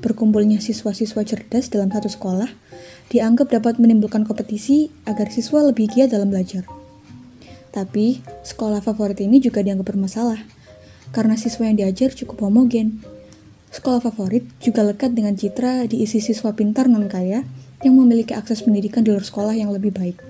Berkumpulnya 0.00 0.62
siswa-siswa 0.62 1.20
cerdas 1.26 1.68
dalam 1.68 1.92
satu 1.92 2.08
sekolah 2.08 2.48
dianggap 3.12 3.52
dapat 3.52 3.76
menimbulkan 3.76 4.24
kompetisi 4.24 4.88
agar 5.04 5.28
siswa 5.28 5.60
lebih 5.68 5.92
giat 5.92 6.16
dalam 6.16 6.32
belajar. 6.32 6.64
Tapi, 7.72 8.24
sekolah 8.44 8.80
favorit 8.80 9.20
ini 9.20 9.40
juga 9.40 9.60
dianggap 9.60 9.92
bermasalah 9.92 10.40
karena 11.12 11.36
siswa 11.36 11.68
yang 11.68 11.76
diajar 11.76 12.16
cukup 12.16 12.48
homogen. 12.48 13.04
Sekolah 13.72 14.00
favorit 14.00 14.44
juga 14.60 14.84
lekat 14.84 15.12
dengan 15.12 15.36
citra 15.36 15.88
diisi 15.88 16.20
siswa 16.20 16.52
pintar 16.56 16.88
non 16.88 17.08
kaya 17.08 17.44
yang 17.84 17.94
memiliki 17.96 18.32
akses 18.32 18.64
pendidikan 18.64 19.04
di 19.04 19.12
luar 19.12 19.24
sekolah 19.24 19.56
yang 19.56 19.72
lebih 19.72 19.92
baik, 19.92 20.20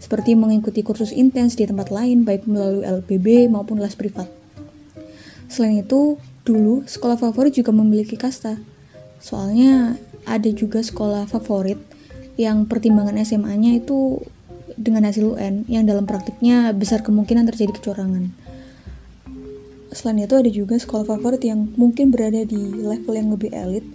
seperti 0.00 0.36
mengikuti 0.36 0.84
kursus 0.84 1.10
intens 1.12 1.56
di 1.56 1.64
tempat 1.64 1.88
lain 1.88 2.24
baik 2.24 2.44
melalui 2.48 2.84
LPB 2.84 3.48
maupun 3.48 3.80
les 3.80 3.96
privat. 3.96 4.28
Selain 5.48 5.84
itu, 5.84 6.16
dulu 6.44 6.84
sekolah 6.88 7.20
favorit 7.20 7.52
juga 7.52 7.72
memiliki 7.72 8.16
kasta. 8.16 8.56
Soalnya 9.22 9.94
ada 10.26 10.50
juga 10.50 10.82
sekolah 10.82 11.30
favorit 11.30 11.78
yang 12.34 12.66
pertimbangan 12.66 13.22
SMA-nya 13.22 13.78
itu 13.78 14.18
dengan 14.74 15.06
hasil 15.06 15.38
UN 15.38 15.62
yang 15.70 15.86
dalam 15.86 16.10
praktiknya 16.10 16.74
besar 16.74 17.06
kemungkinan 17.06 17.46
terjadi 17.46 17.78
kecurangan. 17.78 18.34
Selain 19.94 20.24
itu 20.24 20.34
ada 20.34 20.50
juga 20.50 20.74
sekolah 20.74 21.06
favorit 21.06 21.44
yang 21.46 21.70
mungkin 21.78 22.10
berada 22.10 22.42
di 22.42 22.58
level 22.82 23.14
yang 23.14 23.30
lebih 23.30 23.54
elit 23.54 23.86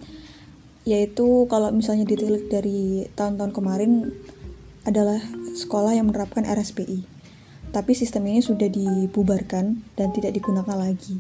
yaitu 0.88 1.44
kalau 1.52 1.68
misalnya 1.76 2.08
ditilik 2.08 2.48
dari 2.48 3.04
tahun-tahun 3.12 3.52
kemarin 3.52 4.16
adalah 4.88 5.20
sekolah 5.52 5.92
yang 5.92 6.08
menerapkan 6.08 6.48
RSPI. 6.48 7.04
Tapi 7.76 7.92
sistem 7.92 8.32
ini 8.32 8.40
sudah 8.40 8.72
dibubarkan 8.72 9.84
dan 10.00 10.08
tidak 10.16 10.40
digunakan 10.40 10.80
lagi. 10.80 11.20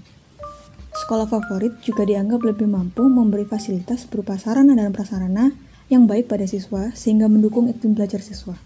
Sekolah 0.97 1.29
favorit 1.29 1.77
juga 1.85 2.09
dianggap 2.09 2.41
lebih 2.41 2.65
mampu 2.65 3.05
memberi 3.05 3.45
fasilitas 3.45 4.09
berupa 4.09 4.33
sarana 4.41 4.73
dan 4.73 4.89
prasarana 4.89 5.53
yang 5.93 6.09
baik 6.09 6.25
pada 6.25 6.49
siswa 6.49 6.89
sehingga 6.97 7.29
mendukung 7.29 7.69
iklim 7.69 7.93
belajar 7.93 8.17
siswa. 8.19 8.57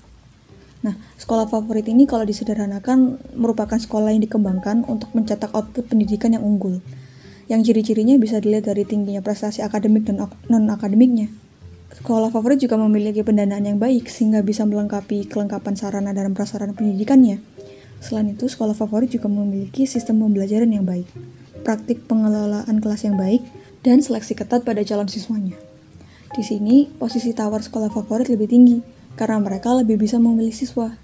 Nah, 0.82 0.98
sekolah 1.20 1.46
favorit 1.46 1.86
ini 1.92 2.10
kalau 2.10 2.26
disederhanakan 2.26 3.22
merupakan 3.38 3.78
sekolah 3.78 4.16
yang 4.16 4.24
dikembangkan 4.26 4.88
untuk 4.90 5.14
mencetak 5.14 5.54
output 5.54 5.92
pendidikan 5.92 6.34
yang 6.34 6.42
unggul, 6.42 6.82
yang 7.52 7.62
ciri-cirinya 7.62 8.18
bisa 8.18 8.42
dilihat 8.42 8.72
dari 8.72 8.88
tingginya 8.88 9.22
prestasi 9.22 9.62
akademik 9.62 10.10
dan 10.10 10.26
non-akademiknya. 10.50 11.30
Sekolah 11.92 12.32
favorit 12.32 12.64
juga 12.64 12.80
memiliki 12.80 13.22
pendanaan 13.22 13.68
yang 13.68 13.78
baik 13.78 14.08
sehingga 14.08 14.40
bisa 14.42 14.64
melengkapi 14.64 15.28
kelengkapan 15.28 15.76
sarana 15.76 16.16
dan 16.16 16.32
prasarana 16.32 16.72
pendidikannya. 16.72 17.44
Selain 18.02 18.32
itu, 18.32 18.48
sekolah 18.50 18.74
favorit 18.74 19.12
juga 19.12 19.30
memiliki 19.30 19.86
sistem 19.86 20.24
pembelajaran 20.26 20.72
yang 20.72 20.88
baik, 20.88 21.06
praktik 21.62 22.06
pengelolaan 22.10 22.82
kelas 22.82 23.06
yang 23.06 23.16
baik, 23.16 23.46
dan 23.82 24.02
seleksi 24.02 24.38
ketat 24.38 24.62
pada 24.62 24.82
calon 24.86 25.10
siswanya. 25.10 25.58
Di 26.32 26.44
sini, 26.46 26.90
posisi 26.98 27.34
tawar 27.34 27.62
sekolah 27.66 27.90
favorit 27.94 28.30
lebih 28.30 28.48
tinggi 28.50 28.78
karena 29.18 29.42
mereka 29.42 29.74
lebih 29.76 30.00
bisa 30.00 30.22
memilih 30.22 30.54
siswa. 30.54 30.96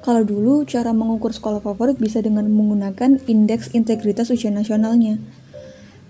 Kalau 0.00 0.24
dulu, 0.24 0.64
cara 0.64 0.96
mengukur 0.96 1.36
sekolah 1.36 1.60
favorit 1.60 2.00
bisa 2.00 2.24
dengan 2.24 2.48
menggunakan 2.48 3.20
indeks 3.28 3.76
integritas 3.76 4.32
ujian 4.32 4.56
nasionalnya, 4.56 5.20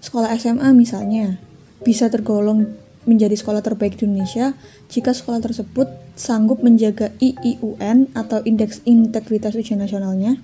Sekolah 0.00 0.32
SMA 0.40 0.72
misalnya 0.72 1.36
bisa 1.84 2.08
tergolong 2.08 2.72
menjadi 3.04 3.36
sekolah 3.36 3.60
terbaik 3.60 4.00
di 4.00 4.08
Indonesia 4.08 4.56
jika 4.88 5.12
sekolah 5.12 5.44
tersebut 5.44 5.88
sanggup 6.16 6.64
menjaga 6.64 7.12
IIUN 7.20 8.12
atau 8.16 8.40
Indeks 8.44 8.84
Integritas 8.88 9.56
Ujian 9.56 9.80
Nasionalnya 9.80 10.40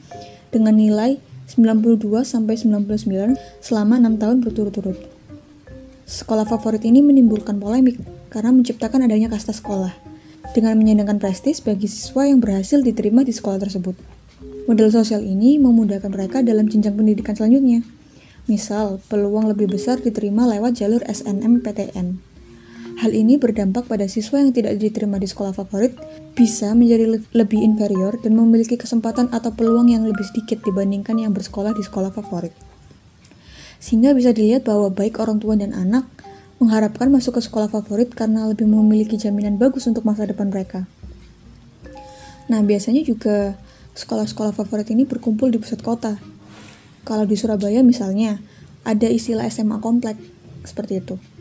dengan 0.52 0.76
nilai 0.76 1.20
92 1.46 2.02
sampai 2.26 2.58
99 2.58 3.38
selama 3.62 4.02
6 4.02 4.18
tahun 4.18 4.36
berturut-turut. 4.42 4.98
Sekolah 6.06 6.46
favorit 6.46 6.82
ini 6.82 7.02
menimbulkan 7.02 7.58
polemik 7.58 7.98
karena 8.30 8.50
menciptakan 8.50 9.06
adanya 9.06 9.30
kasta 9.30 9.54
sekolah 9.54 9.94
dengan 10.54 10.78
menyandangkan 10.78 11.22
prestis 11.22 11.62
bagi 11.62 11.86
siswa 11.86 12.26
yang 12.26 12.42
berhasil 12.42 12.82
diterima 12.82 13.22
di 13.22 13.30
sekolah 13.30 13.62
tersebut. 13.62 13.94
Model 14.66 14.90
sosial 14.90 15.22
ini 15.22 15.62
memudahkan 15.62 16.10
mereka 16.10 16.42
dalam 16.42 16.66
jenjang 16.66 16.98
pendidikan 16.98 17.38
selanjutnya. 17.38 17.86
Misal, 18.50 18.98
peluang 19.06 19.46
lebih 19.50 19.70
besar 19.70 20.02
diterima 20.02 20.46
lewat 20.46 20.78
jalur 20.82 21.02
SNMPTN. 21.06 22.25
Hal 22.96 23.12
ini 23.12 23.36
berdampak 23.36 23.92
pada 23.92 24.08
siswa 24.08 24.40
yang 24.40 24.56
tidak 24.56 24.80
diterima 24.80 25.20
di 25.20 25.28
sekolah 25.28 25.52
favorit 25.52 25.92
bisa 26.32 26.72
menjadi 26.72 27.04
le 27.04 27.18
lebih 27.36 27.60
inferior 27.60 28.16
dan 28.24 28.32
memiliki 28.32 28.80
kesempatan 28.80 29.28
atau 29.36 29.52
peluang 29.52 29.92
yang 29.92 30.08
lebih 30.08 30.24
sedikit 30.24 30.64
dibandingkan 30.64 31.20
yang 31.20 31.36
bersekolah 31.36 31.76
di 31.76 31.84
sekolah 31.84 32.08
favorit. 32.08 32.56
Sehingga 33.76 34.16
bisa 34.16 34.32
dilihat 34.32 34.64
bahwa 34.64 34.88
baik 34.88 35.20
orang 35.20 35.36
tua 35.36 35.60
dan 35.60 35.76
anak 35.76 36.08
mengharapkan 36.56 37.12
masuk 37.12 37.36
ke 37.36 37.44
sekolah 37.44 37.68
favorit 37.68 38.08
karena 38.16 38.48
lebih 38.48 38.64
memiliki 38.64 39.20
jaminan 39.20 39.60
bagus 39.60 39.84
untuk 39.84 40.08
masa 40.08 40.24
depan 40.24 40.48
mereka. 40.48 40.88
Nah, 42.48 42.64
biasanya 42.64 43.04
juga 43.04 43.60
sekolah-sekolah 43.92 44.56
favorit 44.56 44.88
ini 44.88 45.04
berkumpul 45.04 45.52
di 45.52 45.60
pusat 45.60 45.84
kota, 45.84 46.16
kalau 47.04 47.28
di 47.28 47.36
Surabaya 47.36 47.84
misalnya, 47.84 48.40
ada 48.88 49.04
istilah 49.04 49.44
SMA 49.52 49.84
komplek, 49.84 50.16
seperti 50.64 51.04
itu. 51.04 51.35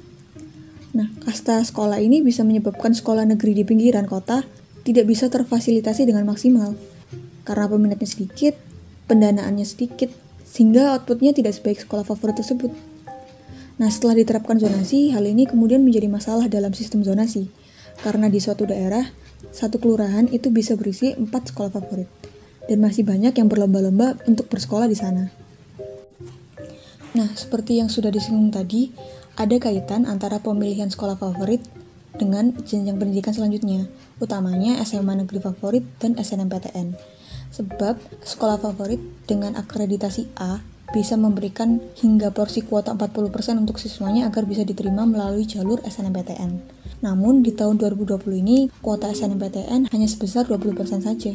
Nah, 0.95 1.11
kasta 1.27 1.59
sekolah 1.59 1.99
ini 1.99 2.23
bisa 2.23 2.47
menyebabkan 2.47 2.95
sekolah 2.95 3.27
negeri 3.27 3.51
di 3.51 3.63
pinggiran 3.67 4.07
kota 4.07 4.47
tidak 4.87 5.11
bisa 5.11 5.27
terfasilitasi 5.27 6.07
dengan 6.07 6.23
maksimal. 6.23 6.71
Karena 7.43 7.67
peminatnya 7.67 8.07
sedikit, 8.07 8.55
pendanaannya 9.11 9.67
sedikit, 9.67 10.07
sehingga 10.47 10.95
outputnya 10.95 11.35
tidak 11.35 11.51
sebaik 11.59 11.83
sekolah 11.83 12.07
favorit 12.07 12.39
tersebut. 12.39 12.71
Nah, 13.75 13.91
setelah 13.91 14.15
diterapkan 14.15 14.55
zonasi, 14.55 15.11
hal 15.11 15.27
ini 15.27 15.43
kemudian 15.43 15.83
menjadi 15.83 16.07
masalah 16.07 16.47
dalam 16.47 16.71
sistem 16.71 17.03
zonasi. 17.03 17.51
Karena 17.99 18.31
di 18.31 18.39
suatu 18.39 18.63
daerah, 18.63 19.03
satu 19.51 19.83
kelurahan 19.83 20.31
itu 20.31 20.47
bisa 20.47 20.79
berisi 20.79 21.11
empat 21.11 21.51
sekolah 21.51 21.75
favorit. 21.75 22.07
Dan 22.71 22.79
masih 22.79 23.03
banyak 23.03 23.35
yang 23.35 23.51
berlomba-lomba 23.51 24.15
untuk 24.31 24.47
bersekolah 24.47 24.87
di 24.87 24.95
sana. 24.95 25.27
Nah, 27.19 27.29
seperti 27.35 27.83
yang 27.83 27.91
sudah 27.91 28.11
disinggung 28.11 28.51
tadi, 28.51 28.95
ada 29.35 29.55
kaitan 29.59 30.07
antara 30.07 30.39
pemilihan 30.39 30.87
sekolah 30.87 31.19
favorit 31.19 31.59
dengan 32.15 32.55
jenjang 32.63 32.95
pendidikan 32.95 33.35
selanjutnya, 33.35 33.91
utamanya 34.23 34.79
SMA 34.87 35.19
negeri 35.19 35.43
favorit 35.43 35.83
dan 35.99 36.15
SNMPTN. 36.15 36.95
Sebab 37.51 37.99
sekolah 38.23 38.59
favorit 38.59 38.99
dengan 39.27 39.59
akreditasi 39.59 40.31
A 40.39 40.63
bisa 40.95 41.19
memberikan 41.19 41.83
hingga 41.99 42.31
porsi 42.31 42.63
kuota 42.63 42.95
40% 42.95 43.59
untuk 43.59 43.75
siswanya 43.75 44.31
agar 44.31 44.47
bisa 44.47 44.63
diterima 44.63 45.03
melalui 45.03 45.43
jalur 45.43 45.83
SNMPTN. 45.83 46.51
Namun 47.03 47.43
di 47.43 47.51
tahun 47.51 47.75
2020 47.75 48.15
ini 48.39 48.57
kuota 48.79 49.11
SNMPTN 49.11 49.91
hanya 49.91 50.07
sebesar 50.07 50.47
20% 50.47 51.03
saja. 51.03 51.33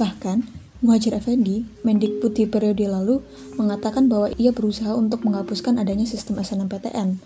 Bahkan 0.00 0.59
Muhajir 0.80 1.12
Effendi, 1.12 1.68
Mendikbud 1.84 2.32
di 2.32 2.48
periode 2.48 2.88
lalu, 2.88 3.20
mengatakan 3.60 4.08
bahwa 4.08 4.32
ia 4.40 4.48
berusaha 4.48 4.96
untuk 4.96 5.28
menghapuskan 5.28 5.76
adanya 5.76 6.08
sistem 6.08 6.40
SNMPTN. 6.40 7.20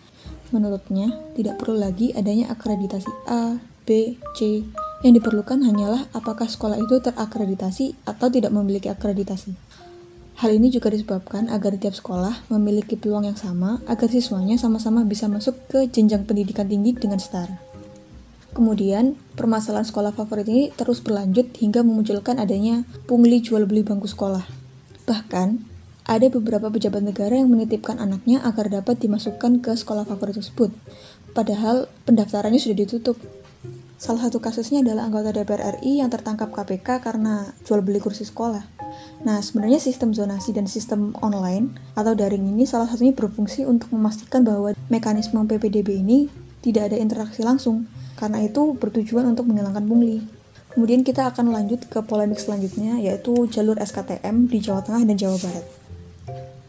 Menurutnya, 0.50 1.14
tidak 1.38 1.62
perlu 1.62 1.78
lagi 1.78 2.10
adanya 2.18 2.50
akreditasi 2.50 3.10
A, 3.30 3.62
B, 3.86 4.18
C, 4.34 4.66
Yang 5.04 5.20
diperlukan 5.20 5.60
hanyalah 5.60 6.08
apakah 6.16 6.48
sekolah 6.48 6.80
itu 6.80 6.96
terakreditasi 6.96 7.92
atau 8.08 8.32
tidak 8.32 8.56
memiliki 8.56 8.88
akreditasi. 8.88 9.52
Hal 10.40 10.50
ini 10.56 10.72
juga 10.72 10.88
disebabkan 10.88 11.52
agar 11.52 11.76
tiap 11.76 11.92
sekolah 11.92 12.48
memiliki 12.48 12.96
peluang 12.96 13.28
yang 13.28 13.36
sama 13.36 13.84
agar 13.84 14.08
siswanya 14.08 14.56
sama-sama 14.56 15.04
bisa 15.04 15.28
masuk 15.28 15.60
ke 15.68 15.86
jenjang 15.92 16.24
pendidikan 16.24 16.66
tinggi 16.66 16.96
dengan 16.96 17.20
setara. 17.20 17.73
Kemudian, 18.54 19.18
permasalahan 19.34 19.82
sekolah 19.82 20.14
favorit 20.14 20.46
ini 20.46 20.70
terus 20.70 21.02
berlanjut 21.02 21.50
hingga 21.58 21.82
memunculkan 21.82 22.38
adanya 22.38 22.86
pungli 23.10 23.42
jual 23.42 23.66
beli 23.66 23.82
bangku 23.82 24.06
sekolah. 24.06 24.46
Bahkan, 25.10 25.74
ada 26.04 26.26
beberapa 26.30 26.70
pejabat 26.70 27.02
negara 27.02 27.34
yang 27.34 27.50
menitipkan 27.50 27.98
anaknya 27.98 28.44
agar 28.46 28.70
dapat 28.70 29.02
dimasukkan 29.02 29.58
ke 29.64 29.72
sekolah 29.74 30.06
favorit 30.06 30.38
tersebut, 30.38 30.70
padahal 31.34 31.90
pendaftarannya 32.06 32.62
sudah 32.62 32.78
ditutup. 32.78 33.18
Salah 33.98 34.28
satu 34.28 34.36
kasusnya 34.36 34.84
adalah 34.84 35.08
anggota 35.08 35.32
DPR 35.32 35.80
RI 35.80 36.04
yang 36.04 36.12
tertangkap 36.12 36.52
KPK 36.52 37.00
karena 37.00 37.56
jual 37.64 37.80
beli 37.80 38.04
kursi 38.04 38.28
sekolah. 38.28 38.60
Nah, 39.24 39.40
sebenarnya 39.40 39.80
sistem 39.80 40.12
zonasi 40.12 40.52
dan 40.52 40.68
sistem 40.68 41.16
online 41.24 41.72
atau 41.96 42.12
daring 42.12 42.44
ini 42.52 42.68
salah 42.68 42.84
satunya 42.84 43.16
berfungsi 43.16 43.64
untuk 43.64 43.90
memastikan 43.96 44.44
bahwa 44.44 44.76
mekanisme 44.92 45.40
PPDB 45.48 46.04
ini 46.04 46.28
tidak 46.60 46.92
ada 46.92 47.00
interaksi 47.00 47.40
langsung, 47.40 47.88
karena 48.24 48.40
itu 48.40 48.72
bertujuan 48.80 49.36
untuk 49.36 49.52
menghilangkan 49.52 49.84
pungli. 49.84 50.24
Kemudian 50.72 51.04
kita 51.04 51.28
akan 51.28 51.52
lanjut 51.52 51.84
ke 51.92 52.00
polemik 52.00 52.40
selanjutnya, 52.40 52.96
yaitu 52.96 53.36
jalur 53.52 53.76
SKTM 53.76 54.48
di 54.48 54.64
Jawa 54.64 54.80
Tengah 54.80 55.04
dan 55.04 55.16
Jawa 55.20 55.36
Barat. 55.36 55.68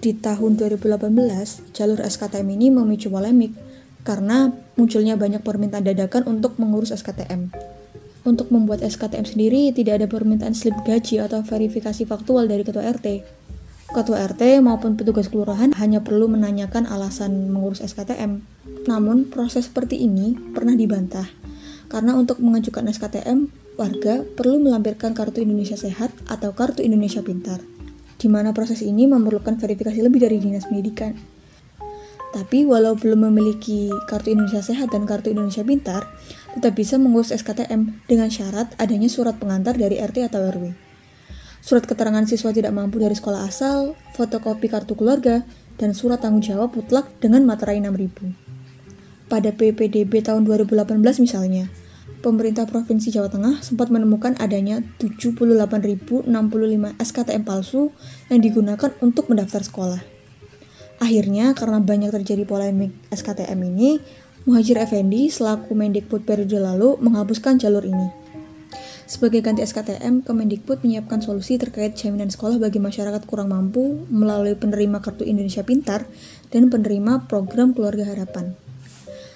Di 0.03 0.11
tahun 0.19 0.59
2018, 0.59 1.71
jalur 1.71 2.03
SKTM 2.03 2.59
ini 2.59 2.75
memicu 2.75 3.07
polemik 3.07 3.55
karena 4.03 4.51
munculnya 4.75 5.15
banyak 5.15 5.39
permintaan 5.47 5.87
dadakan 5.87 6.27
untuk 6.27 6.59
mengurus 6.59 6.91
SKTM. 6.91 7.55
Untuk 8.27 8.51
membuat 8.51 8.83
SKTM 8.83 9.23
sendiri, 9.23 9.71
tidak 9.71 10.03
ada 10.03 10.11
permintaan 10.11 10.51
slip 10.51 10.75
gaji 10.83 11.23
atau 11.23 11.39
verifikasi 11.39 12.03
faktual 12.03 12.51
dari 12.51 12.67
ketua 12.67 12.83
RT. 12.83 13.23
Ketua 13.95 14.27
RT 14.27 14.59
maupun 14.59 14.99
petugas 14.99 15.31
kelurahan 15.31 15.71
hanya 15.79 16.03
perlu 16.03 16.27
menanyakan 16.27 16.83
alasan 16.83 17.47
mengurus 17.47 17.79
SKTM. 17.79 18.43
Namun, 18.91 19.31
proses 19.31 19.71
seperti 19.71 20.03
ini 20.03 20.37
pernah 20.53 20.77
dibantah, 20.77 21.44
karena 21.95 22.11
untuk 22.11 22.43
mengajukan 22.43 22.91
SKTM, 22.91 23.47
warga 23.79 24.27
perlu 24.35 24.59
melampirkan 24.59 25.15
Kartu 25.15 25.39
Indonesia 25.39 25.79
Sehat 25.79 26.11
atau 26.27 26.51
Kartu 26.51 26.83
Indonesia 26.83 27.23
Pintar, 27.23 27.63
di 28.19 28.27
mana 28.27 28.51
proses 28.51 28.83
ini 28.83 29.07
memerlukan 29.07 29.55
verifikasi 29.55 30.03
lebih 30.03 30.27
dari 30.27 30.43
Dinas 30.43 30.67
Pendidikan. 30.67 31.15
Tapi 32.35 32.67
walau 32.67 32.99
belum 32.99 33.31
memiliki 33.31 33.87
Kartu 34.11 34.35
Indonesia 34.35 34.59
Sehat 34.59 34.91
dan 34.91 35.07
Kartu 35.07 35.31
Indonesia 35.31 35.63
Pintar, 35.63 36.03
tetap 36.51 36.75
bisa 36.75 36.99
mengurus 36.99 37.31
SKTM 37.31 38.03
dengan 38.11 38.27
syarat 38.27 38.75
adanya 38.75 39.07
surat 39.07 39.39
pengantar 39.39 39.79
dari 39.79 39.95
RT 39.95 40.27
atau 40.27 40.43
RW. 40.51 40.75
Surat 41.63 41.87
keterangan 41.87 42.27
siswa 42.27 42.51
tidak 42.51 42.75
mampu 42.75 42.99
dari 42.99 43.15
sekolah 43.15 43.47
asal, 43.47 43.95
fotokopi 44.19 44.67
kartu 44.67 44.99
keluarga, 44.99 45.47
dan 45.79 45.95
surat 45.95 46.19
tanggung 46.19 46.43
jawab 46.43 46.75
mutlak 46.75 47.07
dengan 47.23 47.47
materai 47.47 47.79
6000. 47.79 48.35
Pada 49.31 49.55
PPDB 49.55 50.19
tahun 50.19 50.43
2018 50.43 50.99
misalnya, 51.23 51.71
pemerintah 52.25 52.65
Provinsi 52.65 53.13
Jawa 53.13 53.29
Tengah 53.29 53.61
sempat 53.61 53.93
menemukan 53.93 54.33
adanya 54.41 54.81
78.065 54.97 56.25
SKTM 56.97 57.43
palsu 57.45 57.93
yang 58.33 58.41
digunakan 58.41 58.91
untuk 59.01 59.29
mendaftar 59.29 59.61
sekolah. 59.61 60.01
Akhirnya, 60.97 61.53
karena 61.53 61.83
banyak 61.83 62.09
terjadi 62.09 62.47
polemik 62.47 62.95
SKTM 63.11 63.59
ini, 63.67 63.99
Muhajir 64.45 64.77
Effendi 64.77 65.33
selaku 65.33 65.73
Mendikbud 65.73 66.21
periode 66.21 66.61
lalu 66.61 66.97
menghapuskan 67.01 67.57
jalur 67.57 67.81
ini. 67.81 68.25
Sebagai 69.05 69.45
ganti 69.45 69.61
SKTM, 69.61 70.25
Kemendikbud 70.25 70.81
menyiapkan 70.81 71.21
solusi 71.21 71.61
terkait 71.61 71.93
jaminan 71.93 72.33
sekolah 72.33 72.57
bagi 72.57 72.81
masyarakat 72.81 73.21
kurang 73.29 73.53
mampu 73.53 74.01
melalui 74.09 74.57
penerima 74.57 74.97
Kartu 74.97 75.21
Indonesia 75.21 75.61
Pintar 75.61 76.09
dan 76.49 76.73
penerima 76.73 77.29
program 77.29 77.77
Keluarga 77.77 78.09
Harapan. 78.09 78.57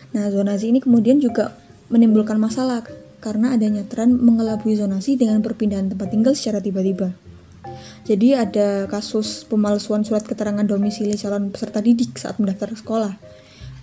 Nah, 0.09 0.25
zonasi 0.33 0.73
ini 0.73 0.81
kemudian 0.81 1.21
juga 1.21 1.53
menimbulkan 1.89 2.37
masalah 2.37 2.85
karena 3.19 3.53
adanya 3.53 3.83
tren 3.83 4.15
mengelabui 4.15 4.79
zonasi 4.79 5.19
dengan 5.19 5.43
perpindahan 5.43 5.91
tempat 5.91 6.07
tinggal 6.13 6.33
secara 6.33 6.63
tiba-tiba. 6.63 7.11
Jadi 8.07 8.33
ada 8.33 8.87
kasus 8.89 9.45
pemalsuan 9.45 10.01
surat 10.01 10.25
keterangan 10.25 10.65
domisili 10.65 11.13
calon 11.19 11.53
peserta 11.53 11.83
didik 11.83 12.15
saat 12.17 12.39
mendaftar 12.39 12.73
sekolah. 12.73 13.13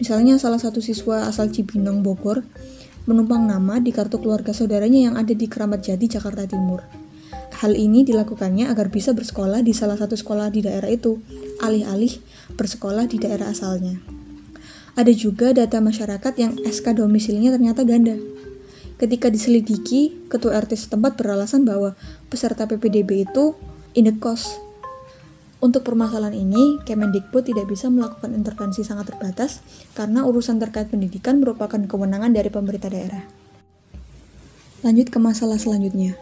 Misalnya 0.02 0.36
salah 0.40 0.58
satu 0.60 0.82
siswa 0.82 1.28
asal 1.28 1.52
Cibinong, 1.52 2.02
Bogor, 2.02 2.42
menumpang 3.06 3.46
nama 3.46 3.78
di 3.78 3.94
kartu 3.94 4.18
keluarga 4.18 4.50
saudaranya 4.50 5.12
yang 5.12 5.14
ada 5.14 5.32
di 5.32 5.46
Keramat 5.46 5.84
Jati, 5.86 6.06
Jakarta 6.10 6.44
Timur. 6.44 6.82
Hal 7.56 7.72
ini 7.72 8.04
dilakukannya 8.04 8.68
agar 8.68 8.92
bisa 8.92 9.16
bersekolah 9.16 9.64
di 9.64 9.72
salah 9.72 9.96
satu 9.96 10.12
sekolah 10.12 10.52
di 10.52 10.60
daerah 10.60 10.92
itu, 10.92 11.16
alih-alih 11.64 12.20
bersekolah 12.52 13.08
di 13.08 13.16
daerah 13.16 13.48
asalnya. 13.48 14.15
Ada 14.96 15.12
juga 15.12 15.52
data 15.52 15.76
masyarakat 15.85 16.32
yang 16.40 16.56
SK 16.64 16.96
domisilinya 16.96 17.52
ternyata 17.52 17.85
ganda. 17.85 18.16
Ketika 18.96 19.28
diselidiki, 19.28 20.24
ketua 20.32 20.56
RT 20.56 20.72
setempat 20.88 21.20
beralasan 21.20 21.68
bahwa 21.68 21.92
peserta 22.32 22.64
PPDB 22.64 23.28
itu 23.28 23.52
indekos. 23.92 24.56
Untuk 25.61 25.85
permasalahan 25.85 26.32
ini, 26.32 26.80
Kemendikbud 26.88 27.44
tidak 27.44 27.68
bisa 27.68 27.92
melakukan 27.92 28.32
intervensi 28.32 28.88
sangat 28.88 29.12
terbatas 29.12 29.61
karena 29.92 30.24
urusan 30.24 30.56
terkait 30.56 30.88
pendidikan 30.88 31.44
merupakan 31.44 31.76
kewenangan 31.76 32.32
dari 32.32 32.48
pemerintah 32.48 32.88
daerah. 32.88 33.20
Lanjut 34.80 35.12
ke 35.12 35.20
masalah 35.20 35.61
selanjutnya. 35.61 36.16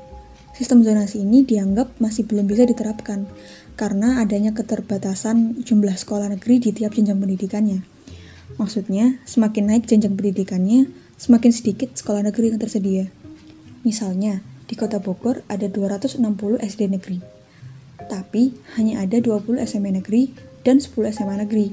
Sistem 0.55 0.83
zonasi 0.83 1.23
ini 1.23 1.47
dianggap 1.47 1.95
masih 2.03 2.27
belum 2.27 2.51
bisa 2.51 2.67
diterapkan 2.67 3.31
karena 3.79 4.19
adanya 4.19 4.51
keterbatasan 4.51 5.63
jumlah 5.63 5.95
sekolah 5.95 6.27
negeri 6.27 6.59
di 6.59 6.71
tiap 6.75 6.95
jenjang 6.99 7.23
pendidikannya. 7.23 7.94
Maksudnya, 8.57 9.19
semakin 9.27 9.71
naik 9.71 9.85
jenjang 9.91 10.15
pendidikannya, 10.15 10.91
semakin 11.19 11.51
sedikit 11.51 11.95
sekolah 11.95 12.27
negeri 12.27 12.55
yang 12.55 12.61
tersedia. 12.63 13.11
Misalnya, 13.83 14.41
di 14.65 14.75
Kota 14.79 15.03
Bogor 15.03 15.45
ada 15.51 15.67
260 15.69 16.23
SD 16.63 16.89
negeri 16.89 17.35
tapi 18.07 18.55
hanya 18.77 19.05
ada 19.05 19.19
20 19.21 19.61
SMA 19.65 20.01
negeri 20.01 20.33
dan 20.63 20.81
10 20.81 21.13
SMA 21.13 21.37
negeri. 21.45 21.73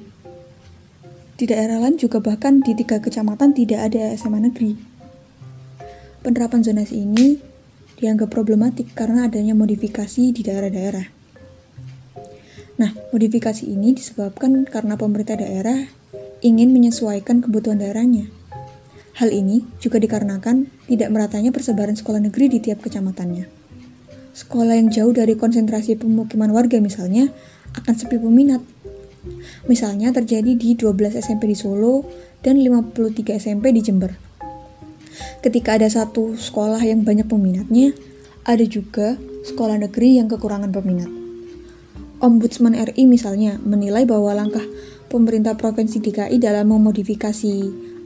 Di 1.36 1.50
daerah 1.50 1.82
lain 1.82 1.98
juga 1.98 2.22
bahkan 2.22 2.62
di 2.62 2.78
tiga 2.78 3.02
kecamatan 3.02 3.58
tidak 3.58 3.91
ada 3.91 4.13
SMA 4.13 4.46
negeri. 4.46 4.78
Penerapan 6.22 6.62
zonasi 6.62 7.02
ini 7.02 7.41
dianggap 7.98 8.30
problematik 8.30 8.94
karena 8.94 9.26
adanya 9.26 9.58
modifikasi 9.58 10.30
di 10.30 10.41
daerah-daerah. 10.46 11.06
Nah, 12.78 12.94
modifikasi 13.13 13.65
ini 13.65 13.94
disebabkan 13.98 14.65
karena 14.70 14.98
pemerintah 14.98 15.38
daerah 15.38 15.89
ingin 16.42 16.74
menyesuaikan 16.74 17.40
kebutuhan 17.46 17.78
daerahnya. 17.78 18.30
Hal 19.18 19.30
ini 19.30 19.62
juga 19.78 20.02
dikarenakan 20.02 20.66
tidak 20.90 21.10
meratanya 21.14 21.54
persebaran 21.54 21.94
sekolah 21.94 22.18
negeri 22.18 22.58
di 22.58 22.60
tiap 22.60 22.82
kecamatannya. 22.82 23.46
Sekolah 24.34 24.80
yang 24.80 24.90
jauh 24.90 25.14
dari 25.14 25.38
konsentrasi 25.38 26.00
pemukiman 26.00 26.50
warga 26.50 26.82
misalnya 26.82 27.30
akan 27.78 27.94
sepi 27.94 28.18
peminat. 28.18 28.64
Misalnya 29.70 30.10
terjadi 30.10 30.58
di 30.58 30.74
12 30.74 31.22
SMP 31.22 31.54
di 31.54 31.58
Solo 31.60 32.02
dan 32.42 32.58
53 32.58 33.38
SMP 33.38 33.70
di 33.70 33.86
Jember. 33.86 34.18
Ketika 35.46 35.78
ada 35.78 35.86
satu 35.86 36.34
sekolah 36.34 36.82
yang 36.82 37.06
banyak 37.06 37.30
peminatnya, 37.30 37.94
ada 38.42 38.66
juga 38.66 39.22
sekolah 39.46 39.78
negeri 39.78 40.18
yang 40.18 40.26
kekurangan 40.26 40.74
peminat. 40.74 41.10
Ombudsman 42.22 42.78
RI 42.78 43.10
misalnya 43.10 43.58
menilai 43.62 44.06
bahwa 44.06 44.34
langkah 44.34 44.66
pemerintah 45.12 45.60
Provinsi 45.60 46.00
DKI 46.00 46.39
dalam 46.39 46.71
memodifikasi 46.71 47.54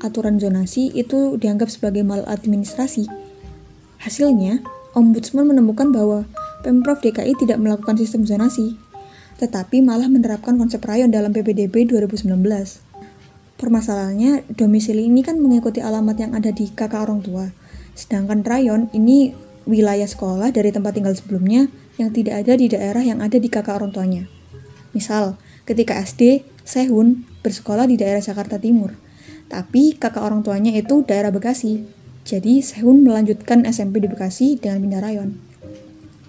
aturan 0.01 0.41
zonasi 0.41 0.89
itu 0.97 1.37
dianggap 1.37 1.69
sebagai 1.69 2.01
maladministrasi. 2.01 3.05
Hasilnya, 4.01 4.65
Ombudsman 4.97 5.45
menemukan 5.45 5.93
bahwa 5.93 6.25
Pemprov 6.65 6.97
DKI 7.05 7.37
tidak 7.37 7.61
melakukan 7.61 8.01
sistem 8.01 8.25
zonasi, 8.25 8.73
tetapi 9.37 9.85
malah 9.85 10.09
menerapkan 10.09 10.57
konsep 10.57 10.81
rayon 10.81 11.13
dalam 11.13 11.29
PPDB 11.29 11.85
2019. 11.85 12.33
Permasalahannya, 13.55 14.49
domisili 14.57 15.05
ini 15.05 15.21
kan 15.21 15.37
mengikuti 15.37 15.79
alamat 15.79 16.17
yang 16.17 16.31
ada 16.33 16.49
di 16.49 16.73
kakak 16.73 17.05
orang 17.05 17.21
tua, 17.21 17.53
sedangkan 17.93 18.41
rayon 18.41 18.89
ini 18.91 19.31
wilayah 19.69 20.09
sekolah 20.09 20.49
dari 20.51 20.73
tempat 20.73 20.97
tinggal 20.97 21.13
sebelumnya 21.13 21.69
yang 21.95 22.11
tidak 22.11 22.43
ada 22.43 22.53
di 22.59 22.67
daerah 22.67 23.03
yang 23.03 23.23
ada 23.23 23.37
di 23.39 23.47
kakak 23.47 23.79
orang 23.79 23.91
tuanya. 23.93 24.23
Misal, 24.91 25.35
ketika 25.65 25.97
SD, 25.99 26.45
Sehun 26.65 27.25
bersekolah 27.41 27.85
di 27.89 27.97
daerah 27.97 28.21
Jakarta 28.21 28.57
Timur, 28.57 28.93
tapi 29.49 29.97
kakak 29.97 30.21
orang 30.21 30.41
tuanya 30.41 30.73
itu 30.73 31.05
daerah 31.05 31.29
Bekasi, 31.29 31.85
jadi 32.25 32.57
Sehun 32.65 33.05
melanjutkan 33.05 33.69
SMP 33.69 34.01
di 34.01 34.09
Bekasi 34.09 34.57
dengan 34.57 34.81
pindah 34.81 35.01
rayon. 35.05 35.29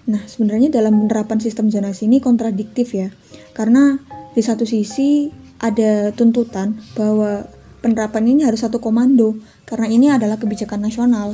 Nah, 0.07 0.23
sebenarnya 0.23 0.69
dalam 0.69 1.03
penerapan 1.03 1.41
sistem 1.41 1.73
zonasi 1.73 2.05
ini 2.05 2.23
kontradiktif 2.23 2.93
ya. 2.93 3.09
Karena 3.51 3.99
di 4.31 4.39
satu 4.45 4.63
sisi 4.63 5.27
ada 5.57 6.13
tuntutan 6.13 6.77
bahwa 6.93 7.49
penerapan 7.81 8.29
ini 8.29 8.45
harus 8.45 8.61
satu 8.61 8.77
komando 8.77 9.35
karena 9.65 9.89
ini 9.89 10.07
adalah 10.13 10.37
kebijakan 10.37 10.85
nasional. 10.85 11.33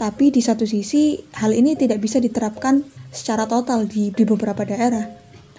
Tapi 0.00 0.32
di 0.32 0.40
satu 0.40 0.64
sisi, 0.64 1.20
hal 1.36 1.52
ini 1.52 1.76
tidak 1.76 2.00
bisa 2.00 2.16
diterapkan 2.16 2.86
secara 3.10 3.44
total 3.44 3.84
di, 3.84 4.14
di 4.14 4.24
beberapa 4.24 4.64
daerah. 4.64 5.04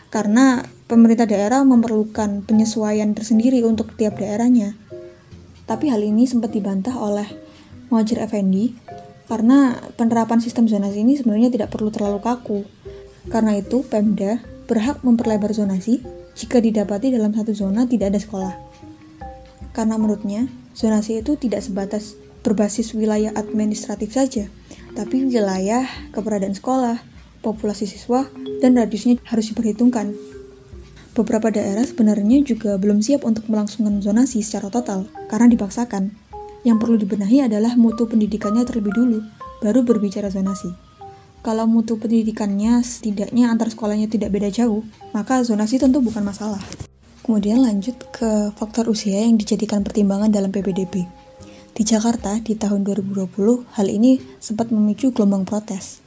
Karena 0.10 0.64
pemerintah 0.90 1.30
daerah 1.30 1.62
memerlukan 1.62 2.42
penyesuaian 2.50 3.14
tersendiri 3.14 3.62
untuk 3.62 3.94
tiap 3.94 4.18
daerahnya. 4.18 4.74
Tapi 5.70 5.94
hal 5.94 6.02
ini 6.02 6.26
sempat 6.26 6.50
dibantah 6.50 6.98
oleh 6.98 7.30
Muhajir 7.94 8.18
Effendi 8.18 8.74
karena 9.30 9.78
penerapan 9.94 10.42
sistem 10.42 10.66
zonasi 10.66 11.06
ini 11.06 11.14
sebenarnya 11.14 11.54
tidak 11.54 11.70
perlu 11.70 11.94
terlalu 11.94 12.18
kaku. 12.26 12.66
Karena 13.30 13.54
itu, 13.54 13.86
Pemda 13.86 14.42
berhak 14.66 15.06
memperlebar 15.06 15.54
zonasi 15.54 16.02
jika 16.34 16.58
didapati 16.58 17.14
dalam 17.14 17.30
satu 17.38 17.54
zona 17.54 17.86
tidak 17.86 18.18
ada 18.18 18.20
sekolah. 18.22 18.54
Karena 19.70 20.02
menurutnya, 20.02 20.50
zonasi 20.74 21.22
itu 21.22 21.38
tidak 21.38 21.62
sebatas 21.62 22.18
berbasis 22.42 22.98
wilayah 22.98 23.30
administratif 23.38 24.18
saja, 24.18 24.50
tapi 24.98 25.30
wilayah 25.30 25.86
keberadaan 26.10 26.58
sekolah, 26.58 26.98
populasi 27.46 27.86
siswa, 27.86 28.26
dan 28.66 28.74
radiusnya 28.74 29.22
harus 29.30 29.54
diperhitungkan. 29.54 30.29
Beberapa 31.20 31.52
daerah 31.52 31.84
sebenarnya 31.84 32.40
juga 32.48 32.80
belum 32.80 33.04
siap 33.04 33.28
untuk 33.28 33.52
melangsungkan 33.52 34.00
zonasi 34.00 34.40
secara 34.40 34.72
total 34.72 35.04
karena 35.28 35.52
dipaksakan. 35.52 36.16
Yang 36.64 36.78
perlu 36.80 36.96
dibenahi 36.96 37.44
adalah 37.44 37.76
mutu 37.76 38.08
pendidikannya 38.08 38.64
terlebih 38.64 38.96
dulu, 38.96 39.20
baru 39.60 39.84
berbicara 39.84 40.32
zonasi. 40.32 40.72
Kalau 41.44 41.68
mutu 41.68 42.00
pendidikannya 42.00 42.80
setidaknya 42.80 43.52
antar 43.52 43.68
sekolahnya 43.68 44.08
tidak 44.08 44.32
beda 44.32 44.48
jauh, 44.48 44.88
maka 45.12 45.44
zonasi 45.44 45.76
tentu 45.76 46.00
bukan 46.00 46.24
masalah. 46.24 46.64
Kemudian 47.28 47.68
lanjut 47.68 48.00
ke 48.16 48.56
faktor 48.56 48.88
usia 48.88 49.20
yang 49.20 49.36
dijadikan 49.36 49.84
pertimbangan 49.84 50.32
dalam 50.32 50.56
PPDB. 50.56 51.04
Di 51.76 51.84
Jakarta 51.84 52.40
di 52.40 52.56
tahun 52.56 52.88
2020, 52.88 53.68
hal 53.76 53.88
ini 53.92 54.24
sempat 54.40 54.72
memicu 54.72 55.12
gelombang 55.12 55.44
protes. 55.44 56.00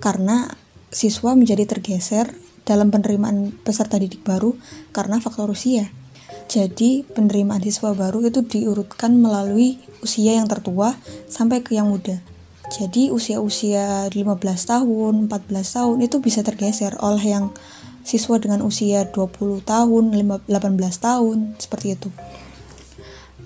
Karena 0.00 0.48
siswa 0.88 1.36
menjadi 1.36 1.68
tergeser 1.68 2.45
dalam 2.66 2.90
penerimaan 2.90 3.54
peserta 3.62 3.96
didik 3.96 4.26
baru 4.26 4.58
karena 4.90 5.22
faktor 5.22 5.54
usia. 5.54 5.88
Jadi, 6.50 7.06
penerimaan 7.06 7.62
siswa 7.62 7.94
baru 7.94 8.26
itu 8.26 8.42
diurutkan 8.42 9.14
melalui 9.18 9.78
usia 10.02 10.34
yang 10.34 10.50
tertua 10.50 10.98
sampai 11.30 11.62
ke 11.62 11.78
yang 11.78 11.90
muda. 11.90 12.18
Jadi 12.66 13.14
usia-usia 13.14 14.10
15 14.10 14.42
tahun, 14.66 15.30
14 15.30 15.78
tahun 15.78 15.96
itu 16.02 16.18
bisa 16.18 16.42
tergeser 16.42 16.98
oleh 16.98 17.22
yang 17.22 17.54
siswa 18.02 18.42
dengan 18.42 18.62
usia 18.66 19.06
20 19.06 19.62
tahun, 19.62 20.04
18 20.10 20.50
tahun, 20.98 21.54
seperti 21.62 21.94
itu. 21.94 22.10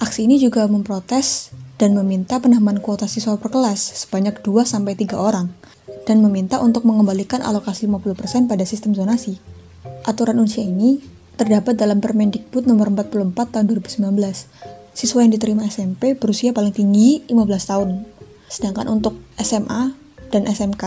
Aksi 0.00 0.24
ini 0.24 0.40
juga 0.40 0.64
memprotes 0.64 1.52
dan 1.76 1.92
meminta 1.92 2.40
penambahan 2.40 2.80
kuota 2.80 3.04
siswa 3.04 3.36
per 3.36 3.52
kelas 3.52 4.04
sebanyak 4.04 4.40
2 4.40 4.64
sampai 4.64 4.96
3 4.96 5.16
orang 5.16 5.52
dan 6.04 6.24
meminta 6.24 6.60
untuk 6.60 6.88
mengembalikan 6.88 7.44
alokasi 7.44 7.88
50% 7.88 8.48
pada 8.48 8.64
sistem 8.64 8.96
zonasi. 8.96 9.40
Aturan 10.04 10.40
usia 10.40 10.64
ini 10.64 11.00
terdapat 11.36 11.76
dalam 11.76 12.00
Permendikbud 12.00 12.68
nomor 12.68 12.92
44 12.92 13.32
tahun 13.56 13.64
2019. 13.68 14.08
Siswa 14.90 15.20
yang 15.22 15.32
diterima 15.32 15.64
SMP 15.68 16.18
berusia 16.18 16.52
paling 16.52 16.74
tinggi 16.74 17.24
15 17.30 17.70
tahun 17.70 17.90
Sedangkan 18.50 18.90
untuk 18.90 19.14
SMA 19.38 19.94
dan 20.34 20.50
SMK, 20.50 20.82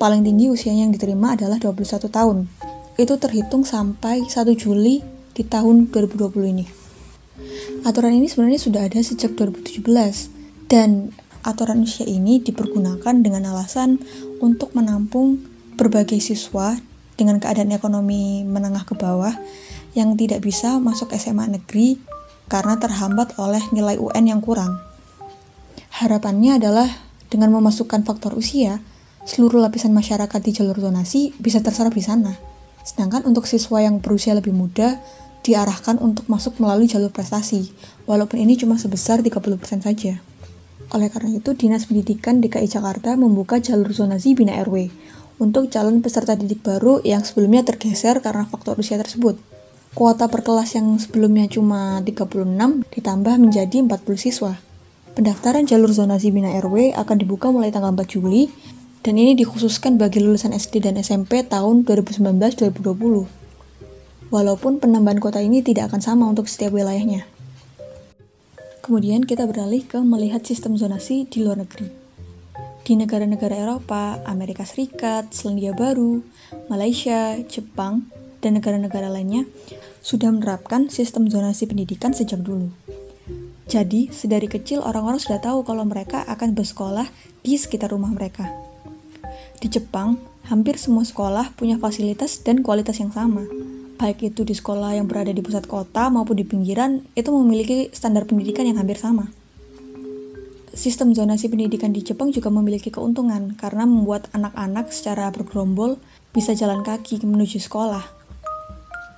paling 0.00 0.24
tinggi 0.24 0.48
usianya 0.48 0.88
yang 0.88 0.96
diterima 0.96 1.36
adalah 1.36 1.60
21 1.60 2.08
tahun. 2.08 2.48
Itu 2.96 3.20
terhitung 3.20 3.68
sampai 3.68 4.24
1 4.24 4.32
Juli 4.56 5.04
di 5.36 5.44
tahun 5.44 5.92
2020 5.92 6.32
ini. 6.56 6.64
Aturan 7.84 8.16
ini 8.16 8.32
sebenarnya 8.32 8.56
sudah 8.56 8.88
ada 8.88 8.96
sejak 9.04 9.36
2017 9.36 10.32
dan 10.72 11.12
aturan 11.46 11.86
usia 11.86 12.04
ini 12.04 12.42
dipergunakan 12.42 13.22
dengan 13.22 13.54
alasan 13.54 14.02
untuk 14.42 14.74
menampung 14.74 15.40
berbagai 15.78 16.18
siswa 16.18 16.74
dengan 17.14 17.38
keadaan 17.38 17.72
ekonomi 17.72 18.42
menengah 18.44 18.84
ke 18.84 18.98
bawah 18.98 19.32
yang 19.96 20.18
tidak 20.18 20.44
bisa 20.44 20.76
masuk 20.76 21.14
SMA 21.16 21.48
negeri 21.48 21.96
karena 22.52 22.76
terhambat 22.76 23.38
oleh 23.40 23.62
nilai 23.72 23.96
UN 23.96 24.36
yang 24.36 24.40
kurang. 24.44 24.78
Harapannya 25.96 26.60
adalah 26.60 26.86
dengan 27.32 27.50
memasukkan 27.56 28.04
faktor 28.04 28.36
usia, 28.36 28.84
seluruh 29.24 29.58
lapisan 29.64 29.96
masyarakat 29.96 30.40
di 30.44 30.52
jalur 30.52 30.76
zonasi 30.76 31.32
bisa 31.40 31.64
terserap 31.64 31.96
di 31.96 32.04
sana. 32.04 32.36
Sedangkan 32.84 33.24
untuk 33.26 33.48
siswa 33.48 33.82
yang 33.82 33.98
berusia 33.98 34.36
lebih 34.36 34.54
muda, 34.54 35.00
diarahkan 35.42 35.98
untuk 35.98 36.28
masuk 36.30 36.60
melalui 36.62 36.86
jalur 36.86 37.10
prestasi, 37.10 37.72
walaupun 38.04 38.38
ini 38.38 38.54
cuma 38.60 38.78
sebesar 38.78 39.24
30% 39.24 39.82
saja. 39.82 40.20
Oleh 40.96 41.12
karena 41.12 41.36
itu, 41.36 41.52
Dinas 41.52 41.84
Pendidikan 41.84 42.40
DKI 42.40 42.72
Jakarta 42.72 43.20
membuka 43.20 43.60
jalur 43.60 43.92
zonasi 43.92 44.32
Bina 44.32 44.56
RW 44.64 44.88
untuk 45.36 45.68
calon 45.68 46.00
peserta 46.00 46.32
didik 46.32 46.64
baru 46.64 47.04
yang 47.04 47.20
sebelumnya 47.20 47.68
tergeser 47.68 48.24
karena 48.24 48.48
faktor 48.48 48.80
usia 48.80 48.96
tersebut. 48.96 49.36
Kuota 49.92 50.32
per 50.32 50.40
kelas 50.40 50.72
yang 50.72 50.96
sebelumnya 50.96 51.52
cuma 51.52 52.00
36 52.00 52.48
ditambah 52.96 53.34
menjadi 53.36 53.84
40 53.84 53.92
siswa. 54.16 54.56
Pendaftaran 55.12 55.68
jalur 55.68 55.92
zonasi 55.92 56.32
Bina 56.32 56.56
RW 56.56 56.96
akan 56.96 57.16
dibuka 57.20 57.52
mulai 57.52 57.68
tanggal 57.68 57.92
4 57.92 58.16
Juli 58.16 58.48
dan 59.04 59.20
ini 59.20 59.36
dikhususkan 59.36 60.00
bagi 60.00 60.24
lulusan 60.24 60.56
SD 60.56 60.80
dan 60.80 60.96
SMP 60.96 61.44
tahun 61.44 61.84
2019-2020. 61.84 64.32
Walaupun 64.32 64.80
penambahan 64.80 65.20
kota 65.20 65.44
ini 65.44 65.60
tidak 65.60 65.92
akan 65.92 66.00
sama 66.00 66.24
untuk 66.24 66.48
setiap 66.48 66.72
wilayahnya. 66.72 67.35
Kemudian 68.86 69.26
kita 69.26 69.50
beralih 69.50 69.82
ke 69.82 69.98
melihat 69.98 70.46
sistem 70.46 70.78
zonasi 70.78 71.26
di 71.26 71.42
luar 71.42 71.58
negeri. 71.58 71.90
Di 72.86 72.94
negara-negara 72.94 73.58
Eropa, 73.58 74.22
Amerika 74.22 74.62
Serikat, 74.62 75.34
Selandia 75.34 75.74
Baru, 75.74 76.22
Malaysia, 76.70 77.34
Jepang, 77.50 78.06
dan 78.38 78.54
negara-negara 78.54 79.10
lainnya 79.10 79.42
sudah 80.06 80.30
menerapkan 80.30 80.86
sistem 80.86 81.26
zonasi 81.26 81.66
pendidikan 81.66 82.14
sejak 82.14 82.38
dulu. 82.46 82.70
Jadi, 83.66 84.14
sedari 84.14 84.46
kecil 84.46 84.86
orang-orang 84.86 85.18
sudah 85.18 85.42
tahu 85.42 85.66
kalau 85.66 85.82
mereka 85.82 86.22
akan 86.30 86.54
bersekolah 86.54 87.10
di 87.42 87.58
sekitar 87.58 87.90
rumah 87.90 88.14
mereka. 88.14 88.46
Di 89.58 89.66
Jepang, 89.66 90.22
hampir 90.46 90.78
semua 90.78 91.02
sekolah 91.02 91.58
punya 91.58 91.74
fasilitas 91.74 92.38
dan 92.38 92.62
kualitas 92.62 93.02
yang 93.02 93.10
sama. 93.10 93.50
Baik 93.96 94.28
itu 94.28 94.44
di 94.44 94.52
sekolah 94.52 94.92
yang 94.92 95.08
berada 95.08 95.32
di 95.32 95.40
pusat 95.40 95.64
kota 95.64 96.12
maupun 96.12 96.36
di 96.36 96.44
pinggiran, 96.44 97.00
itu 97.16 97.32
memiliki 97.32 97.88
standar 97.96 98.28
pendidikan 98.28 98.68
yang 98.68 98.76
hampir 98.76 99.00
sama. 99.00 99.32
Sistem 100.76 101.16
zonasi 101.16 101.48
pendidikan 101.48 101.96
di 101.96 102.04
Jepang 102.04 102.28
juga 102.28 102.52
memiliki 102.52 102.92
keuntungan 102.92 103.56
karena 103.56 103.88
membuat 103.88 104.28
anak-anak 104.36 104.92
secara 104.92 105.32
bergerombol 105.32 105.96
bisa 106.36 106.52
jalan 106.52 106.84
kaki 106.84 107.24
menuju 107.24 107.56
sekolah. 107.56 108.04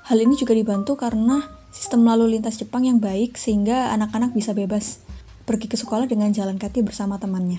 Hal 0.07 0.19
ini 0.23 0.39
juga 0.39 0.55
dibantu 0.55 0.95
karena 0.95 1.43
sistem 1.75 2.07
lalu 2.07 2.39
lintas 2.39 2.63
Jepang 2.63 2.87
yang 2.87 3.03
baik 3.03 3.35
sehingga 3.35 3.91
anak-anak 3.91 4.31
bisa 4.31 4.55
bebas 4.55 5.03
pergi 5.43 5.67
ke 5.67 5.75
sekolah 5.75 6.07
dengan 6.07 6.31
jalan 6.31 6.63
kaki 6.63 6.87
bersama 6.87 7.19
temannya. 7.19 7.59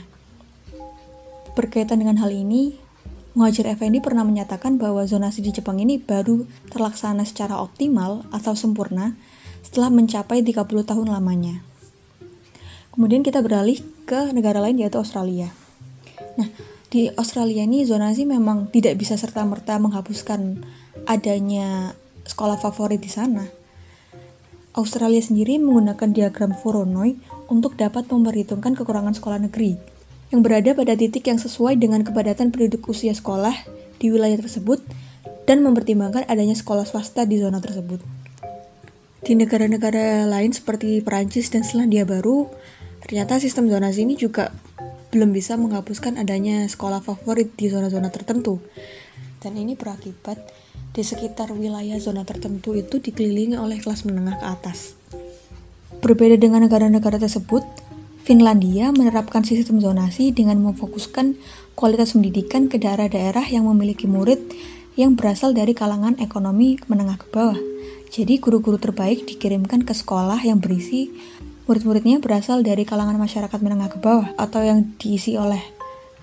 Berkaitan 1.60 2.00
dengan 2.00 2.16
hal 2.24 2.32
ini, 2.32 2.80
Muhajir 3.40 3.72
Effendi 3.72 4.04
pernah 4.04 4.28
menyatakan 4.28 4.76
bahwa 4.76 5.08
zonasi 5.08 5.40
di 5.40 5.56
Jepang 5.56 5.80
ini 5.80 5.96
baru 5.96 6.44
terlaksana 6.76 7.24
secara 7.24 7.56
optimal 7.64 8.28
atau 8.36 8.52
sempurna 8.52 9.16
setelah 9.64 9.88
mencapai 9.88 10.44
30 10.44 10.68
tahun 10.84 11.08
lamanya. 11.08 11.64
Kemudian 12.92 13.24
kita 13.24 13.40
beralih 13.40 13.80
ke 14.04 14.36
negara 14.36 14.60
lain 14.60 14.84
yaitu 14.84 15.00
Australia. 15.00 15.56
Nah, 16.36 16.52
di 16.92 17.08
Australia 17.16 17.64
ini 17.64 17.88
zonasi 17.88 18.28
memang 18.28 18.68
tidak 18.76 19.00
bisa 19.00 19.16
serta-merta 19.16 19.80
menghapuskan 19.80 20.60
adanya 21.08 21.96
sekolah 22.28 22.60
favorit 22.60 23.00
di 23.00 23.08
sana 23.08 23.48
Australia 24.76 25.24
sendiri 25.24 25.58
menggunakan 25.58 26.12
diagram 26.12 26.54
Voronoi 26.54 27.18
untuk 27.50 27.80
dapat 27.80 28.06
memperhitungkan 28.06 28.78
kekurangan 28.78 29.18
sekolah 29.18 29.40
negeri 29.48 29.99
yang 30.30 30.46
berada 30.46 30.78
pada 30.78 30.94
titik 30.94 31.26
yang 31.26 31.42
sesuai 31.42 31.78
dengan 31.82 32.06
kepadatan 32.06 32.54
penduduk 32.54 32.86
usia 32.90 33.14
sekolah 33.14 33.54
di 33.98 34.14
wilayah 34.14 34.38
tersebut 34.38 34.82
dan 35.50 35.66
mempertimbangkan 35.66 36.30
adanya 36.30 36.54
sekolah 36.54 36.86
swasta 36.86 37.26
di 37.26 37.42
zona 37.42 37.58
tersebut. 37.58 37.98
Di 39.26 39.34
negara-negara 39.36 40.30
lain 40.30 40.54
seperti 40.54 41.02
Perancis 41.02 41.50
dan 41.50 41.66
Selandia 41.66 42.06
Baru, 42.06 42.48
ternyata 43.04 43.42
sistem 43.42 43.68
zonasi 43.68 44.06
ini 44.06 44.16
juga 44.16 44.54
belum 45.10 45.34
bisa 45.34 45.58
menghapuskan 45.58 46.22
adanya 46.22 46.70
sekolah 46.70 47.02
favorit 47.02 47.50
di 47.58 47.68
zona-zona 47.68 48.14
tertentu. 48.14 48.62
Dan 49.42 49.58
ini 49.58 49.74
berakibat 49.74 50.38
di 50.94 51.02
sekitar 51.02 51.50
wilayah 51.54 51.98
zona 51.98 52.22
tertentu 52.22 52.78
itu 52.78 53.02
dikelilingi 53.02 53.58
oleh 53.58 53.82
kelas 53.82 54.06
menengah 54.06 54.38
ke 54.38 54.46
atas. 54.46 54.94
Berbeda 56.00 56.38
dengan 56.38 56.64
negara-negara 56.64 57.18
tersebut, 57.18 57.66
Finlandia 58.28 58.92
menerapkan 58.92 59.42
sistem 59.42 59.80
zonasi 59.80 60.36
dengan 60.36 60.60
memfokuskan 60.62 61.40
kualitas 61.74 62.14
pendidikan 62.14 62.68
ke 62.68 62.76
daerah-daerah 62.76 63.48
yang 63.48 63.66
memiliki 63.68 64.06
murid 64.06 64.40
yang 65.00 65.16
berasal 65.16 65.56
dari 65.56 65.72
kalangan 65.72 66.20
ekonomi 66.20 66.76
menengah 66.92 67.16
ke 67.16 67.28
bawah. 67.32 67.60
Jadi 68.10 68.42
guru-guru 68.42 68.76
terbaik 68.76 69.24
dikirimkan 69.24 69.88
ke 69.88 69.94
sekolah 69.96 70.44
yang 70.44 70.60
berisi 70.60 71.14
murid-muridnya 71.70 72.18
berasal 72.18 72.66
dari 72.66 72.82
kalangan 72.82 73.22
masyarakat 73.22 73.60
menengah 73.62 73.94
ke 73.94 74.02
bawah 74.02 74.34
atau 74.42 74.66
yang 74.66 74.92
diisi 74.98 75.38
oleh 75.38 75.62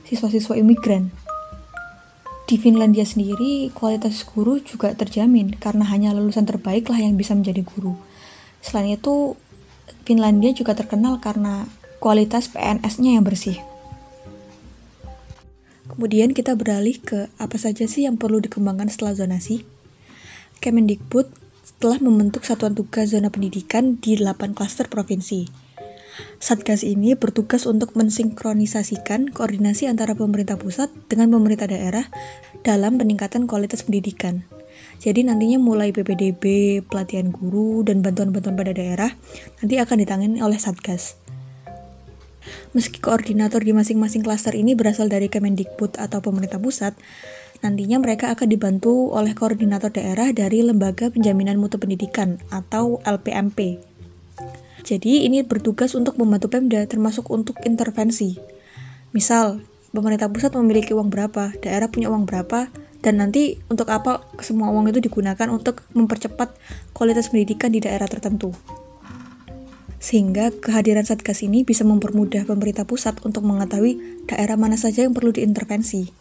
siswa-siswa 0.05 0.59
imigran. 0.59 1.15
Di 2.47 2.59
Finlandia 2.59 3.03
sendiri, 3.03 3.71
kualitas 3.75 4.23
guru 4.23 4.63
juga 4.63 4.95
terjamin 4.95 5.55
karena 5.59 5.87
hanya 5.91 6.15
lulusan 6.15 6.47
terbaik 6.47 6.87
lah 6.91 6.99
yang 6.99 7.19
bisa 7.19 7.35
menjadi 7.35 7.63
guru. 7.63 7.99
Selain 8.63 8.95
itu, 8.95 9.35
Finlandia 10.07 10.55
juga 10.55 10.75
terkenal 10.75 11.19
karena 11.19 11.67
kualitas 12.07 12.47
PNS-nya 12.55 13.19
yang 13.19 13.27
bersih. 13.27 13.59
Kemudian 15.91 16.31
kita 16.39 16.55
beralih 16.55 17.03
ke 17.03 17.27
apa 17.35 17.59
saja 17.59 17.83
sih 17.91 18.07
yang 18.07 18.15
perlu 18.15 18.39
dikembangkan 18.39 18.87
setelah 18.87 19.19
zonasi. 19.19 19.67
Kemendikbud 20.63 21.27
telah 21.83 21.99
membentuk 21.99 22.47
satuan 22.47 22.79
tugas 22.79 23.11
zona 23.11 23.35
pendidikan 23.35 23.99
di 23.99 24.15
8 24.15 24.55
klaster 24.55 24.87
provinsi. 24.87 25.51
Satgas 26.39 26.87
ini 26.87 27.19
bertugas 27.19 27.67
untuk 27.67 27.99
mensinkronisasikan 27.99 29.35
koordinasi 29.35 29.91
antara 29.91 30.15
pemerintah 30.15 30.63
pusat 30.63 30.95
dengan 31.11 31.35
pemerintah 31.35 31.67
daerah 31.67 32.07
dalam 32.63 33.03
peningkatan 33.03 33.51
kualitas 33.51 33.83
pendidikan. 33.83 34.47
Jadi 35.03 35.27
nantinya 35.27 35.59
mulai 35.59 35.91
PPDB, 35.91 36.79
pelatihan 36.87 37.35
guru, 37.35 37.83
dan 37.83 37.99
bantuan-bantuan 38.07 38.55
pada 38.55 38.71
daerah 38.71 39.11
nanti 39.59 39.75
akan 39.83 39.97
ditangani 40.07 40.39
oleh 40.39 40.63
Satgas. 40.63 41.26
Meski 42.75 43.01
koordinator 43.01 43.63
di 43.63 43.73
masing-masing 43.73 44.27
klaster 44.27 44.53
ini 44.55 44.77
berasal 44.77 45.09
dari 45.09 45.27
Kemendikbud 45.33 45.97
atau 45.97 46.21
pemerintah 46.21 46.61
pusat, 46.61 46.93
nantinya 47.65 48.01
mereka 48.03 48.33
akan 48.35 48.49
dibantu 48.51 49.11
oleh 49.15 49.33
koordinator 49.33 49.89
daerah 49.89 50.31
dari 50.31 50.61
Lembaga 50.61 51.09
Penjaminan 51.09 51.57
Mutu 51.57 51.81
Pendidikan 51.81 52.43
atau 52.53 53.01
LPMP. 53.05 53.81
Jadi 54.87 55.27
ini 55.27 55.43
bertugas 55.43 55.99
untuk 55.99 56.15
membantu 56.15 56.47
Pemda 56.47 56.87
termasuk 56.87 57.27
untuk 57.35 57.59
intervensi. 57.67 58.39
Misal, 59.11 59.65
pemerintah 59.91 60.31
pusat 60.31 60.55
memiliki 60.55 60.95
uang 60.95 61.11
berapa, 61.11 61.57
daerah 61.59 61.91
punya 61.91 62.07
uang 62.13 62.29
berapa, 62.29 62.71
dan 63.03 63.19
nanti 63.19 63.59
untuk 63.67 63.91
apa 63.91 64.23
semua 64.43 64.71
uang 64.71 64.91
itu 64.95 65.03
digunakan 65.03 65.51
untuk 65.51 65.83
mempercepat 65.95 66.55
kualitas 66.95 67.31
pendidikan 67.31 67.75
di 67.75 67.83
daerah 67.83 68.07
tertentu. 68.07 68.55
Sehingga 69.97 70.53
kehadiran 70.53 71.05
Satgas 71.05 71.41
ini 71.41 71.65
bisa 71.65 71.83
mempermudah 71.83 72.45
pemerintah 72.45 72.85
pusat 72.85 73.17
untuk 73.25 73.43
mengetahui 73.49 74.25
daerah 74.29 74.61
mana 74.61 74.77
saja 74.77 75.05
yang 75.09 75.17
perlu 75.17 75.33
diintervensi. 75.33 76.13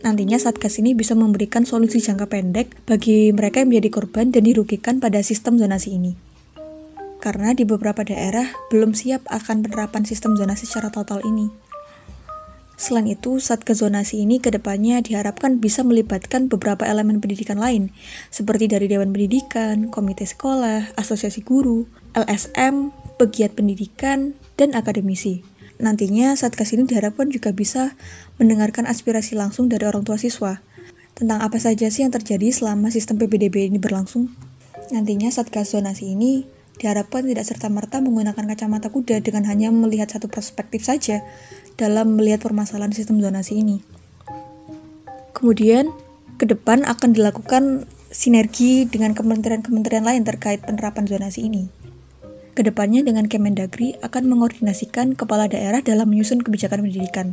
Nantinya 0.00 0.40
Satgas 0.40 0.80
ini 0.80 0.96
bisa 0.96 1.12
memberikan 1.12 1.68
solusi 1.68 2.00
jangka 2.00 2.32
pendek 2.32 2.72
bagi 2.88 3.34
mereka 3.36 3.60
yang 3.60 3.68
menjadi 3.74 3.90
korban 4.00 4.32
dan 4.32 4.48
dirugikan 4.48 4.96
pada 4.96 5.20
sistem 5.20 5.60
zonasi 5.60 6.00
ini. 6.00 6.16
Karena 7.20 7.52
di 7.52 7.68
beberapa 7.68 8.00
daerah 8.00 8.48
belum 8.72 8.96
siap 8.96 9.28
akan 9.28 9.68
penerapan 9.68 10.08
sistem 10.08 10.40
zonasi 10.40 10.64
secara 10.64 10.88
total 10.88 11.20
ini. 11.28 11.52
Selain 12.80 13.04
itu, 13.12 13.36
Satgas 13.44 13.84
Zonasi 13.84 14.24
ini 14.24 14.40
ke 14.40 14.48
depannya 14.48 15.04
diharapkan 15.04 15.60
bisa 15.60 15.84
melibatkan 15.84 16.48
beberapa 16.48 16.88
elemen 16.88 17.20
pendidikan 17.20 17.60
lain, 17.60 17.92
seperti 18.32 18.72
dari 18.72 18.88
Dewan 18.88 19.12
Pendidikan, 19.12 19.92
Komite 19.92 20.24
Sekolah, 20.24 20.96
Asosiasi 20.96 21.44
Guru, 21.44 21.84
LSM, 22.16 22.88
pegiat 23.20 23.52
pendidikan, 23.52 24.32
dan 24.56 24.72
akademisi. 24.72 25.44
Nantinya 25.80 26.36
Satgas 26.36 26.72
ini 26.76 26.84
diharapkan 26.84 27.28
juga 27.28 27.52
bisa 27.52 27.96
mendengarkan 28.36 28.88
aspirasi 28.88 29.36
langsung 29.36 29.68
dari 29.68 29.84
orang 29.84 30.04
tua 30.04 30.16
siswa 30.16 30.60
tentang 31.16 31.44
apa 31.44 31.60
saja 31.60 31.92
sih 31.92 32.04
yang 32.04 32.12
terjadi 32.12 32.48
selama 32.48 32.88
sistem 32.88 33.20
PPDB 33.20 33.68
ini 33.68 33.76
berlangsung. 33.80 34.32
Nantinya 34.92 35.28
Satgas 35.28 35.72
Zonasi 35.76 36.16
ini 36.16 36.44
diharapkan 36.80 37.28
tidak 37.28 37.44
serta-merta 37.44 38.00
menggunakan 38.00 38.40
kacamata 38.40 38.88
kuda 38.88 39.20
dengan 39.20 39.44
hanya 39.44 39.68
melihat 39.68 40.16
satu 40.16 40.32
perspektif 40.32 40.80
saja 40.84 41.20
dalam 41.76 42.16
melihat 42.16 42.40
permasalahan 42.40 42.96
sistem 42.96 43.20
zonasi 43.20 43.60
ini. 43.60 43.84
Kemudian, 45.36 45.92
ke 46.40 46.48
depan 46.48 46.88
akan 46.88 47.12
dilakukan 47.12 47.84
sinergi 48.08 48.88
dengan 48.88 49.12
kementerian-kementerian 49.12 50.08
lain 50.08 50.24
terkait 50.24 50.64
penerapan 50.64 51.04
zonasi 51.04 51.52
ini. 51.52 51.79
Ke 52.60 52.68
depannya 52.68 53.00
dengan 53.00 53.24
Kemendagri 53.24 53.96
akan 54.04 54.28
mengordinasikan 54.28 55.16
kepala 55.16 55.48
daerah 55.48 55.80
dalam 55.80 56.12
menyusun 56.12 56.44
kebijakan 56.44 56.84
pendidikan. 56.84 57.32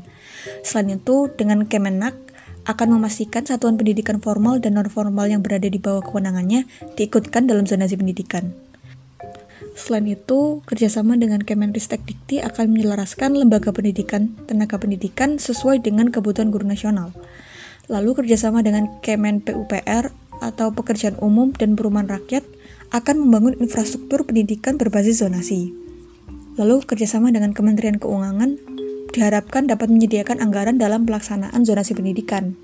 Selain 0.63 0.95
itu, 0.95 1.27
dengan 1.35 1.67
Kemenak 1.67 2.15
akan 2.63 2.95
memastikan 2.95 3.43
satuan 3.43 3.75
pendidikan 3.75 4.23
formal 4.23 4.63
dan 4.63 4.79
non-formal 4.79 5.27
yang 5.27 5.43
berada 5.43 5.67
di 5.67 5.83
bawah 5.83 5.99
kewenangannya 5.99 6.63
diikutkan 6.95 7.43
dalam 7.43 7.67
zonasi 7.67 7.99
pendidikan. 7.99 8.55
Selain 9.75 10.07
itu, 10.07 10.63
kerjasama 10.63 11.19
dengan 11.19 11.43
Kemenristek 11.43 12.07
Dikti 12.07 12.39
akan 12.39 12.71
menyelaraskan 12.71 13.35
lembaga 13.35 13.75
pendidikan 13.75 14.31
tenaga 14.47 14.79
pendidikan 14.79 15.43
sesuai 15.43 15.83
dengan 15.83 16.07
kebutuhan 16.07 16.55
guru 16.55 16.63
nasional. 16.63 17.11
Lalu 17.91 18.23
kerjasama 18.23 18.63
dengan 18.63 19.03
Kemen 19.03 19.43
PUPR 19.43 20.07
atau 20.39 20.71
Pekerjaan 20.71 21.19
Umum 21.19 21.51
dan 21.51 21.75
Perumahan 21.75 22.15
Rakyat 22.15 22.56
akan 22.91 23.27
membangun 23.27 23.55
infrastruktur 23.59 24.23
pendidikan 24.23 24.79
berbasis 24.79 25.19
zonasi. 25.25 25.75
Lalu 26.57 26.81
kerjasama 26.87 27.29
dengan 27.29 27.53
Kementerian 27.53 28.01
Keuangan 28.01 28.57
diharapkan 29.13 29.65
dapat 29.69 29.89
menyediakan 29.89 30.41
anggaran 30.41 30.77
dalam 30.81 31.05
pelaksanaan 31.05 31.65
zonasi 31.65 31.93
pendidikan. 31.97 32.57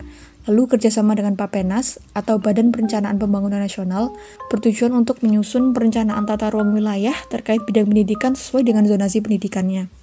Lalu 0.44 0.76
kerjasama 0.76 1.16
dengan 1.16 1.40
Papenas 1.40 2.04
atau 2.12 2.36
Badan 2.36 2.76
Perencanaan 2.76 3.16
Pembangunan 3.16 3.64
Nasional 3.64 4.12
bertujuan 4.52 4.92
untuk 4.92 5.24
menyusun 5.24 5.72
perencanaan 5.72 6.28
tata 6.28 6.52
ruang 6.52 6.76
wilayah 6.76 7.16
terkait 7.32 7.64
bidang 7.64 7.88
pendidikan 7.88 8.36
sesuai 8.36 8.68
dengan 8.68 8.84
zonasi 8.84 9.24
pendidikannya. 9.24 10.03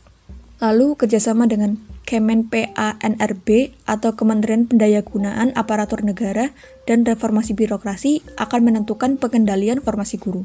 Lalu 0.61 0.93
kerjasama 0.93 1.49
dengan 1.49 1.81
Kemen 2.05 2.53
PANRB 2.53 3.73
atau 3.89 4.13
Kementerian 4.13 4.69
Pendayagunaan 4.69 5.57
Aparatur 5.57 6.05
Negara 6.05 6.53
dan 6.85 7.09
Reformasi 7.09 7.57
Birokrasi 7.57 8.21
akan 8.37 8.61
menentukan 8.69 9.17
pengendalian 9.17 9.81
formasi 9.81 10.21
guru. 10.21 10.45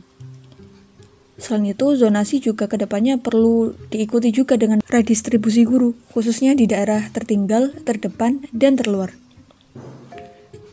Selain 1.36 1.68
itu, 1.68 2.00
zonasi 2.00 2.40
juga 2.40 2.72
ke 2.72 2.80
depannya 2.80 3.20
perlu 3.20 3.76
diikuti 3.92 4.32
juga 4.32 4.56
dengan 4.56 4.80
redistribusi 4.88 5.68
guru, 5.68 5.92
khususnya 6.16 6.56
di 6.56 6.64
daerah 6.64 7.12
tertinggal, 7.12 7.76
terdepan, 7.84 8.48
dan 8.56 8.80
terluar. 8.80 9.12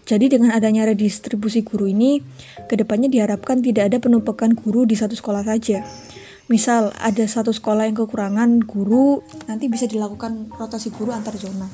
Jadi 0.07 0.31
dengan 0.31 0.55
adanya 0.55 0.87
redistribusi 0.87 1.67
guru 1.67 1.91
ini, 1.91 2.23
ke 2.71 2.79
depannya 2.79 3.11
diharapkan 3.11 3.59
tidak 3.59 3.91
ada 3.91 3.99
penumpukan 3.99 4.55
guru 4.55 4.87
di 4.87 4.95
satu 4.95 5.19
sekolah 5.19 5.43
saja, 5.43 5.83
misal 6.53 6.93
ada 7.01 7.25
satu 7.25 7.49
sekolah 7.49 7.88
yang 7.88 7.97
kekurangan 7.97 8.61
guru 8.69 9.25
nanti 9.49 9.73
bisa 9.73 9.88
dilakukan 9.88 10.53
rotasi 10.53 10.93
guru 10.93 11.17
antar 11.17 11.33
zona. 11.41 11.65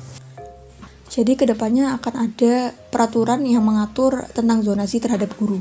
Jadi 1.11 1.35
ke 1.35 1.43
depannya 1.43 1.99
akan 1.99 2.31
ada 2.31 2.71
peraturan 2.87 3.43
yang 3.43 3.67
mengatur 3.67 4.23
tentang 4.31 4.63
zonasi 4.63 5.03
terhadap 5.03 5.35
guru. 5.35 5.59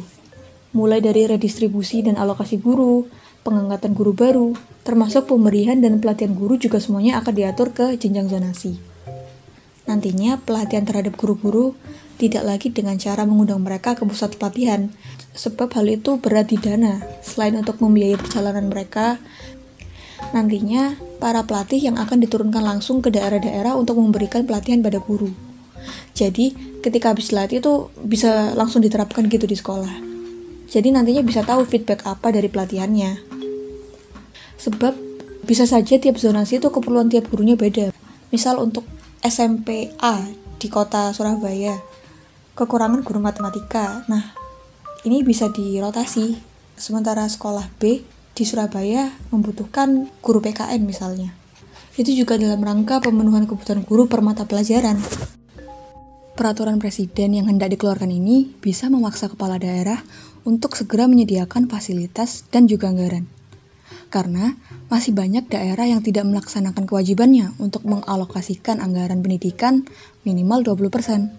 Mulai 0.70 1.02
dari 1.02 1.26
redistribusi 1.26 2.06
dan 2.06 2.14
alokasi 2.14 2.62
guru 2.62 3.10
pengangkatan 3.42 3.90
guru 3.98 4.14
baru 4.14 4.48
termasuk 4.86 5.26
pemberian 5.26 5.82
dan 5.82 5.98
pelatihan 5.98 6.38
guru 6.38 6.54
juga 6.54 6.78
semuanya 6.78 7.18
akan 7.18 7.34
diatur 7.34 7.74
ke 7.74 7.98
jenjang 7.98 8.30
zonasi. 8.30 8.78
Nantinya 9.90 10.38
pelatihan 10.38 10.84
terhadap 10.84 11.16
guru-guru 11.16 11.74
tidak 12.20 12.44
lagi 12.44 12.68
dengan 12.68 13.00
cara 13.00 13.24
mengundang 13.24 13.64
mereka 13.64 13.96
ke 13.96 14.04
pusat 14.04 14.36
pelatihan, 14.36 14.92
sebab 15.38 15.70
hal 15.78 15.86
itu 15.86 16.18
berat 16.18 16.50
di 16.50 16.58
dana. 16.58 16.98
Selain 17.22 17.54
untuk 17.54 17.78
membiayai 17.78 18.18
perjalanan 18.18 18.66
mereka, 18.66 19.22
nantinya 20.34 20.98
para 21.22 21.46
pelatih 21.46 21.78
yang 21.78 21.96
akan 21.96 22.18
diturunkan 22.18 22.60
langsung 22.60 22.98
ke 22.98 23.14
daerah-daerah 23.14 23.78
untuk 23.78 24.02
memberikan 24.02 24.42
pelatihan 24.42 24.82
pada 24.82 24.98
guru. 24.98 25.30
Jadi, 26.12 26.50
ketika 26.82 27.14
habis 27.14 27.30
latih 27.30 27.62
itu 27.62 27.94
bisa 28.02 28.50
langsung 28.58 28.82
diterapkan 28.82 29.30
gitu 29.30 29.46
di 29.46 29.54
sekolah. 29.54 30.10
Jadi 30.68 30.92
nantinya 30.92 31.24
bisa 31.24 31.46
tahu 31.46 31.64
feedback 31.64 32.04
apa 32.04 32.28
dari 32.28 32.50
pelatihannya. 32.50 33.24
Sebab 34.58 34.94
bisa 35.48 35.64
saja 35.64 35.96
tiap 35.96 36.20
zonasi 36.20 36.60
itu 36.60 36.68
keperluan 36.68 37.08
tiap 37.08 37.30
gurunya 37.32 37.56
beda. 37.56 37.94
Misal 38.28 38.60
untuk 38.60 38.84
SMP 39.24 39.94
A 40.02 40.28
di 40.60 40.68
kota 40.68 41.14
Surabaya 41.16 41.78
kekurangan 42.58 43.06
guru 43.06 43.22
matematika. 43.22 44.02
Nah, 44.10 44.37
ini 45.06 45.22
bisa 45.22 45.52
dirotasi. 45.52 46.34
Sementara 46.78 47.26
sekolah 47.26 47.66
B 47.78 48.02
di 48.38 48.44
Surabaya 48.46 49.10
membutuhkan 49.34 50.06
guru 50.22 50.38
PKN 50.38 50.82
misalnya. 50.86 51.34
Itu 51.98 52.14
juga 52.14 52.38
dalam 52.38 52.62
rangka 52.62 53.02
pemenuhan 53.02 53.50
kebutuhan 53.50 53.82
guru 53.82 54.06
per 54.06 54.22
mata 54.22 54.46
pelajaran. 54.46 54.98
Peraturan 56.38 56.78
presiden 56.78 57.34
yang 57.34 57.50
hendak 57.50 57.74
dikeluarkan 57.74 58.14
ini 58.14 58.54
bisa 58.62 58.86
memaksa 58.86 59.26
kepala 59.26 59.58
daerah 59.58 59.98
untuk 60.46 60.78
segera 60.78 61.10
menyediakan 61.10 61.66
fasilitas 61.66 62.46
dan 62.54 62.70
juga 62.70 62.94
anggaran. 62.94 63.26
Karena 64.06 64.54
masih 64.86 65.12
banyak 65.18 65.50
daerah 65.50 65.90
yang 65.90 66.00
tidak 66.00 66.30
melaksanakan 66.30 66.86
kewajibannya 66.86 67.58
untuk 67.58 67.82
mengalokasikan 67.90 68.78
anggaran 68.78 69.18
pendidikan 69.18 69.82
minimal 70.22 70.62
20%. 70.62 71.34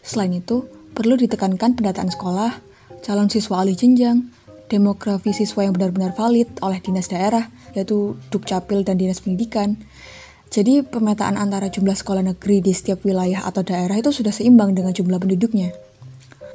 Selain 0.00 0.32
itu, 0.32 0.72
perlu 0.96 1.20
ditekankan 1.20 1.76
pendataan 1.76 2.08
sekolah, 2.08 2.73
calon 3.04 3.28
siswa 3.28 3.60
alih 3.60 3.76
jenjang, 3.76 4.32
demografi 4.72 5.36
siswa 5.36 5.68
yang 5.68 5.76
benar-benar 5.76 6.16
valid 6.16 6.48
oleh 6.64 6.80
dinas 6.80 7.12
daerah, 7.12 7.52
yaitu 7.76 8.16
Dukcapil 8.32 8.80
dan 8.82 8.96
Dinas 8.96 9.20
Pendidikan, 9.20 9.76
Jadi 10.54 10.86
pemetaan 10.86 11.34
antara 11.34 11.66
jumlah 11.66 11.98
sekolah 11.98 12.22
negeri 12.22 12.62
di 12.62 12.70
setiap 12.70 13.02
wilayah 13.02 13.42
atau 13.42 13.66
daerah 13.66 13.98
itu 13.98 14.14
sudah 14.14 14.30
seimbang 14.30 14.70
dengan 14.70 14.94
jumlah 14.94 15.18
penduduknya. 15.18 15.74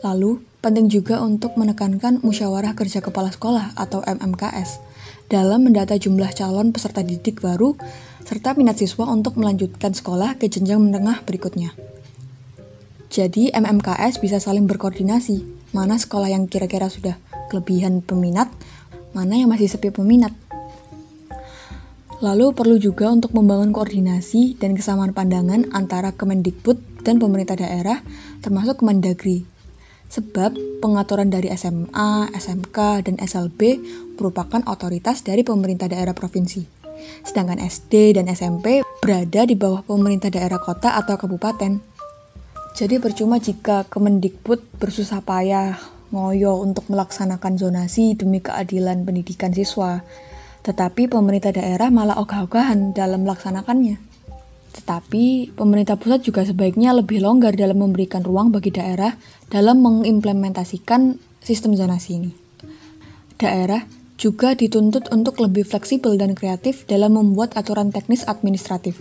Lalu, 0.08 0.40
penting 0.64 0.88
juga 0.88 1.20
untuk 1.20 1.60
menekankan 1.60 2.24
musyawarah 2.24 2.80
kerja 2.80 3.04
kepala 3.04 3.28
sekolah 3.28 3.76
atau 3.76 4.00
MMKS 4.00 4.80
dalam 5.28 5.68
mendata 5.68 6.00
jumlah 6.00 6.32
calon 6.32 6.72
peserta 6.72 7.04
didik 7.04 7.44
baru 7.44 7.76
serta 8.24 8.56
minat 8.56 8.80
siswa 8.80 9.04
untuk 9.12 9.36
melanjutkan 9.36 9.92
sekolah 9.92 10.40
ke 10.40 10.48
jenjang 10.48 10.80
menengah 10.80 11.20
berikutnya. 11.28 11.76
Jadi 13.12 13.52
MMKS 13.52 14.24
bisa 14.24 14.40
saling 14.40 14.64
berkoordinasi, 14.64 15.59
mana 15.76 15.98
sekolah 15.98 16.32
yang 16.32 16.50
kira-kira 16.50 16.90
sudah 16.90 17.18
kelebihan 17.50 18.02
peminat, 18.02 18.50
mana 19.14 19.38
yang 19.38 19.50
masih 19.50 19.70
sepi 19.70 19.90
peminat. 19.90 20.34
Lalu 22.20 22.52
perlu 22.52 22.76
juga 22.76 23.08
untuk 23.08 23.32
membangun 23.32 23.72
koordinasi 23.72 24.60
dan 24.60 24.76
kesamaan 24.76 25.16
pandangan 25.16 25.72
antara 25.72 26.12
Kemendikbud 26.12 27.04
dan 27.08 27.16
pemerintah 27.16 27.56
daerah, 27.56 28.04
termasuk 28.44 28.84
Kemendagri. 28.84 29.48
Sebab 30.10 30.82
pengaturan 30.84 31.32
dari 31.32 31.48
SMA, 31.56 32.34
SMK, 32.34 33.08
dan 33.08 33.16
SLB 33.22 33.80
merupakan 34.20 34.60
otoritas 34.68 35.24
dari 35.24 35.48
pemerintah 35.48 35.88
daerah 35.88 36.12
provinsi. 36.12 36.66
Sedangkan 37.24 37.62
SD 37.64 38.20
dan 38.20 38.28
SMP 38.28 38.84
berada 39.00 39.48
di 39.48 39.56
bawah 39.56 39.86
pemerintah 39.88 40.28
daerah 40.28 40.60
kota 40.60 41.00
atau 41.00 41.16
kabupaten. 41.16 41.80
Jadi 42.78 42.96
percuma 43.02 43.42
jika 43.42 43.88
Kemendikbud 43.88 44.80
bersusah 44.80 45.24
payah 45.26 45.76
ngoyo 46.10 46.58
untuk 46.62 46.90
melaksanakan 46.90 47.60
zonasi 47.60 48.18
demi 48.18 48.42
keadilan 48.42 49.06
pendidikan 49.06 49.54
siswa, 49.54 50.02
tetapi 50.66 51.06
pemerintah 51.06 51.54
daerah 51.54 51.94
malah 51.94 52.18
ogah-ogahan 52.18 52.98
dalam 52.98 53.26
melaksanakannya. 53.26 54.02
Tetapi 54.70 55.54
pemerintah 55.58 55.98
pusat 55.98 56.24
juga 56.24 56.46
sebaiknya 56.46 56.94
lebih 56.94 57.22
longgar 57.22 57.58
dalam 57.58 57.82
memberikan 57.82 58.22
ruang 58.22 58.54
bagi 58.54 58.70
daerah 58.74 59.18
dalam 59.50 59.82
mengimplementasikan 59.82 61.18
sistem 61.42 61.74
zonasi 61.74 62.22
ini. 62.22 62.32
Daerah 63.40 63.99
juga 64.20 64.52
dituntut 64.52 65.08
untuk 65.16 65.40
lebih 65.40 65.64
fleksibel 65.64 66.20
dan 66.20 66.36
kreatif 66.36 66.84
dalam 66.92 67.16
membuat 67.16 67.56
aturan 67.56 67.88
teknis 67.88 68.28
administratif, 68.28 69.00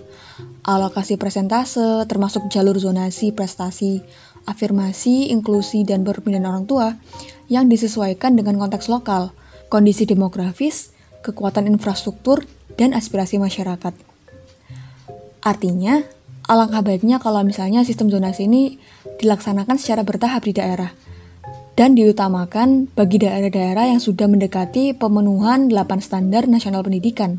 alokasi 0.63 1.19
presentase, 1.19 2.07
termasuk 2.07 2.47
jalur 2.47 2.79
zonasi 2.79 3.35
prestasi, 3.35 3.99
afirmasi, 4.47 5.35
inklusi, 5.35 5.83
dan 5.83 6.07
perpindahan 6.07 6.47
orang 6.47 6.65
tua 6.71 6.95
yang 7.51 7.67
disesuaikan 7.67 8.39
dengan 8.39 8.63
konteks 8.63 8.87
lokal, 8.87 9.35
kondisi 9.67 10.07
demografis, 10.07 10.95
kekuatan 11.27 11.67
infrastruktur, 11.67 12.47
dan 12.79 12.95
aspirasi 12.95 13.43
masyarakat. 13.43 13.91
Artinya, 15.43 16.07
alangkah 16.47 16.87
baiknya 16.87 17.19
kalau 17.19 17.43
misalnya 17.43 17.83
sistem 17.83 18.07
zonasi 18.07 18.47
ini 18.47 18.79
dilaksanakan 19.19 19.83
secara 19.83 20.07
bertahap 20.07 20.47
di 20.47 20.55
daerah, 20.55 20.95
dan 21.79 21.95
diutamakan 21.95 22.91
bagi 22.91 23.23
daerah-daerah 23.23 23.95
yang 23.95 24.03
sudah 24.03 24.27
mendekati 24.27 24.99
pemenuhan 24.99 25.71
8 25.71 26.03
standar 26.03 26.51
nasional 26.51 26.83
pendidikan, 26.83 27.39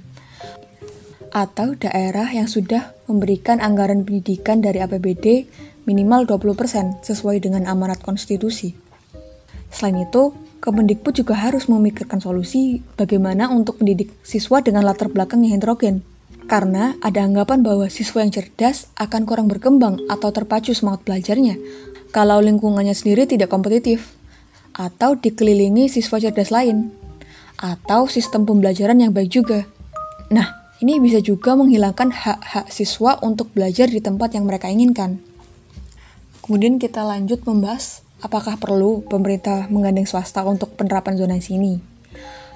atau 1.36 1.76
daerah 1.76 2.32
yang 2.32 2.48
sudah 2.48 2.96
memberikan 3.12 3.60
anggaran 3.60 4.08
pendidikan 4.08 4.64
dari 4.64 4.80
APBD 4.80 5.44
minimal 5.84 6.24
20% 6.24 7.04
sesuai 7.04 7.44
dengan 7.44 7.68
amanat 7.68 8.00
konstitusi. 8.00 8.80
Selain 9.68 10.08
itu, 10.08 10.32
Kemendikbud 10.60 11.16
juga 11.16 11.40
harus 11.40 11.72
memikirkan 11.72 12.20
solusi 12.20 12.84
bagaimana 13.00 13.48
untuk 13.48 13.80
mendidik 13.80 14.12
siswa 14.28 14.60
dengan 14.60 14.84
latar 14.84 15.08
belakang 15.08 15.44
yang 15.44 15.60
heterogen. 15.60 16.04
Karena 16.52 17.00
ada 17.00 17.24
anggapan 17.24 17.64
bahwa 17.64 17.88
siswa 17.88 18.24
yang 18.24 18.34
cerdas 18.36 18.92
akan 19.00 19.24
kurang 19.24 19.48
berkembang 19.48 20.04
atau 20.12 20.36
terpacu 20.36 20.76
semangat 20.76 21.08
belajarnya 21.08 21.56
kalau 22.10 22.42
lingkungannya 22.42 22.98
sendiri 22.98 23.30
tidak 23.30 23.54
kompetitif, 23.54 24.19
atau 24.80 25.20
dikelilingi 25.20 25.92
siswa 25.92 26.24
cerdas 26.24 26.56
lain, 26.56 26.96
atau 27.60 28.08
sistem 28.08 28.48
pembelajaran 28.48 29.04
yang 29.04 29.12
baik 29.12 29.28
juga. 29.28 29.68
Nah, 30.32 30.72
ini 30.80 31.04
bisa 31.04 31.20
juga 31.20 31.60
menghilangkan 31.60 32.16
hak-hak 32.16 32.72
siswa 32.72 33.20
untuk 33.20 33.52
belajar 33.52 33.92
di 33.92 34.00
tempat 34.00 34.32
yang 34.40 34.48
mereka 34.48 34.72
inginkan. 34.72 35.20
Kemudian 36.40 36.80
kita 36.80 37.04
lanjut 37.04 37.44
membahas 37.44 38.00
apakah 38.24 38.56
perlu 38.56 39.04
pemerintah 39.04 39.68
menggandeng 39.68 40.08
swasta 40.08 40.40
untuk 40.48 40.72
penerapan 40.80 41.20
zonasi 41.20 41.60
ini? 41.60 41.84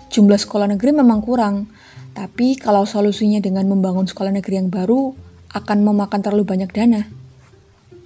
Jumlah 0.07 0.39
sekolah 0.39 0.71
negeri 0.71 0.95
memang 0.95 1.19
kurang, 1.19 1.67
tapi 2.15 2.55
kalau 2.55 2.87
solusinya 2.87 3.43
dengan 3.43 3.67
membangun 3.67 4.07
sekolah 4.07 4.31
negeri 4.31 4.63
yang 4.63 4.71
baru 4.71 5.11
akan 5.51 5.77
memakan 5.83 6.23
terlalu 6.23 6.47
banyak 6.47 6.71
dana. 6.71 7.05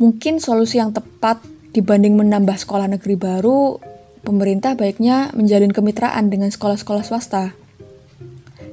Mungkin 0.02 0.42
solusi 0.42 0.82
yang 0.82 0.98
tepat 0.98 1.40
dibanding 1.78 2.18
menambah 2.18 2.58
sekolah 2.58 2.90
negeri 2.90 3.16
baru, 3.16 3.78
pemerintah 4.22 4.74
baiknya 4.74 5.34
menjalin 5.34 5.74
kemitraan 5.74 6.30
dengan 6.30 6.50
sekolah-sekolah 6.50 7.04
swasta. 7.06 7.54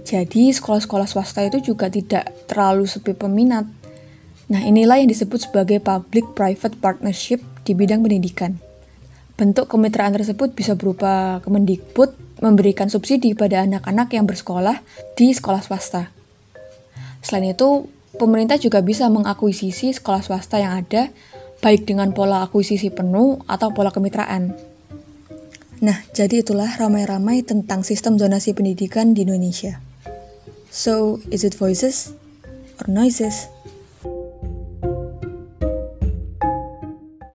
Jadi, 0.04 0.52
sekolah-sekolah 0.52 1.08
swasta 1.08 1.40
itu 1.48 1.72
juga 1.72 1.88
tidak 1.88 2.28
terlalu 2.44 2.84
sepi 2.84 3.16
peminat. 3.16 3.64
Nah, 4.52 4.60
inilah 4.60 5.00
yang 5.00 5.08
disebut 5.08 5.48
sebagai 5.48 5.80
public-private 5.80 6.76
partnership 6.76 7.40
di 7.64 7.72
bidang 7.72 8.04
pendidikan. 8.04 8.60
Bentuk 9.34 9.72
kemitraan 9.72 10.12
tersebut 10.12 10.52
bisa 10.52 10.76
berupa 10.76 11.40
Kemendikbud 11.42 12.40
memberikan 12.44 12.92
subsidi 12.92 13.32
pada 13.32 13.64
anak-anak 13.64 14.12
yang 14.12 14.28
bersekolah 14.28 14.84
di 15.16 15.32
sekolah 15.32 15.64
swasta. 15.64 16.12
Selain 17.24 17.56
itu, 17.56 17.88
pemerintah 18.20 18.60
juga 18.60 18.84
bisa 18.84 19.08
mengakuisisi 19.08 19.96
sekolah 19.96 20.20
swasta 20.20 20.60
yang 20.60 20.76
ada, 20.84 21.08
baik 21.64 21.88
dengan 21.88 22.12
pola 22.12 22.44
akuisisi 22.44 22.92
penuh 22.92 23.40
atau 23.48 23.72
pola 23.72 23.88
kemitraan. 23.88 24.73
Nah, 25.82 26.04
jadi 26.14 26.44
itulah 26.44 26.70
ramai-ramai 26.78 27.42
tentang 27.42 27.82
sistem 27.82 28.18
zonasi 28.20 28.54
pendidikan 28.54 29.16
di 29.16 29.26
Indonesia. 29.26 29.82
So, 30.74 31.22
is 31.30 31.46
it 31.46 31.54
voices 31.54 32.14
or 32.82 32.90
noises? 32.90 33.53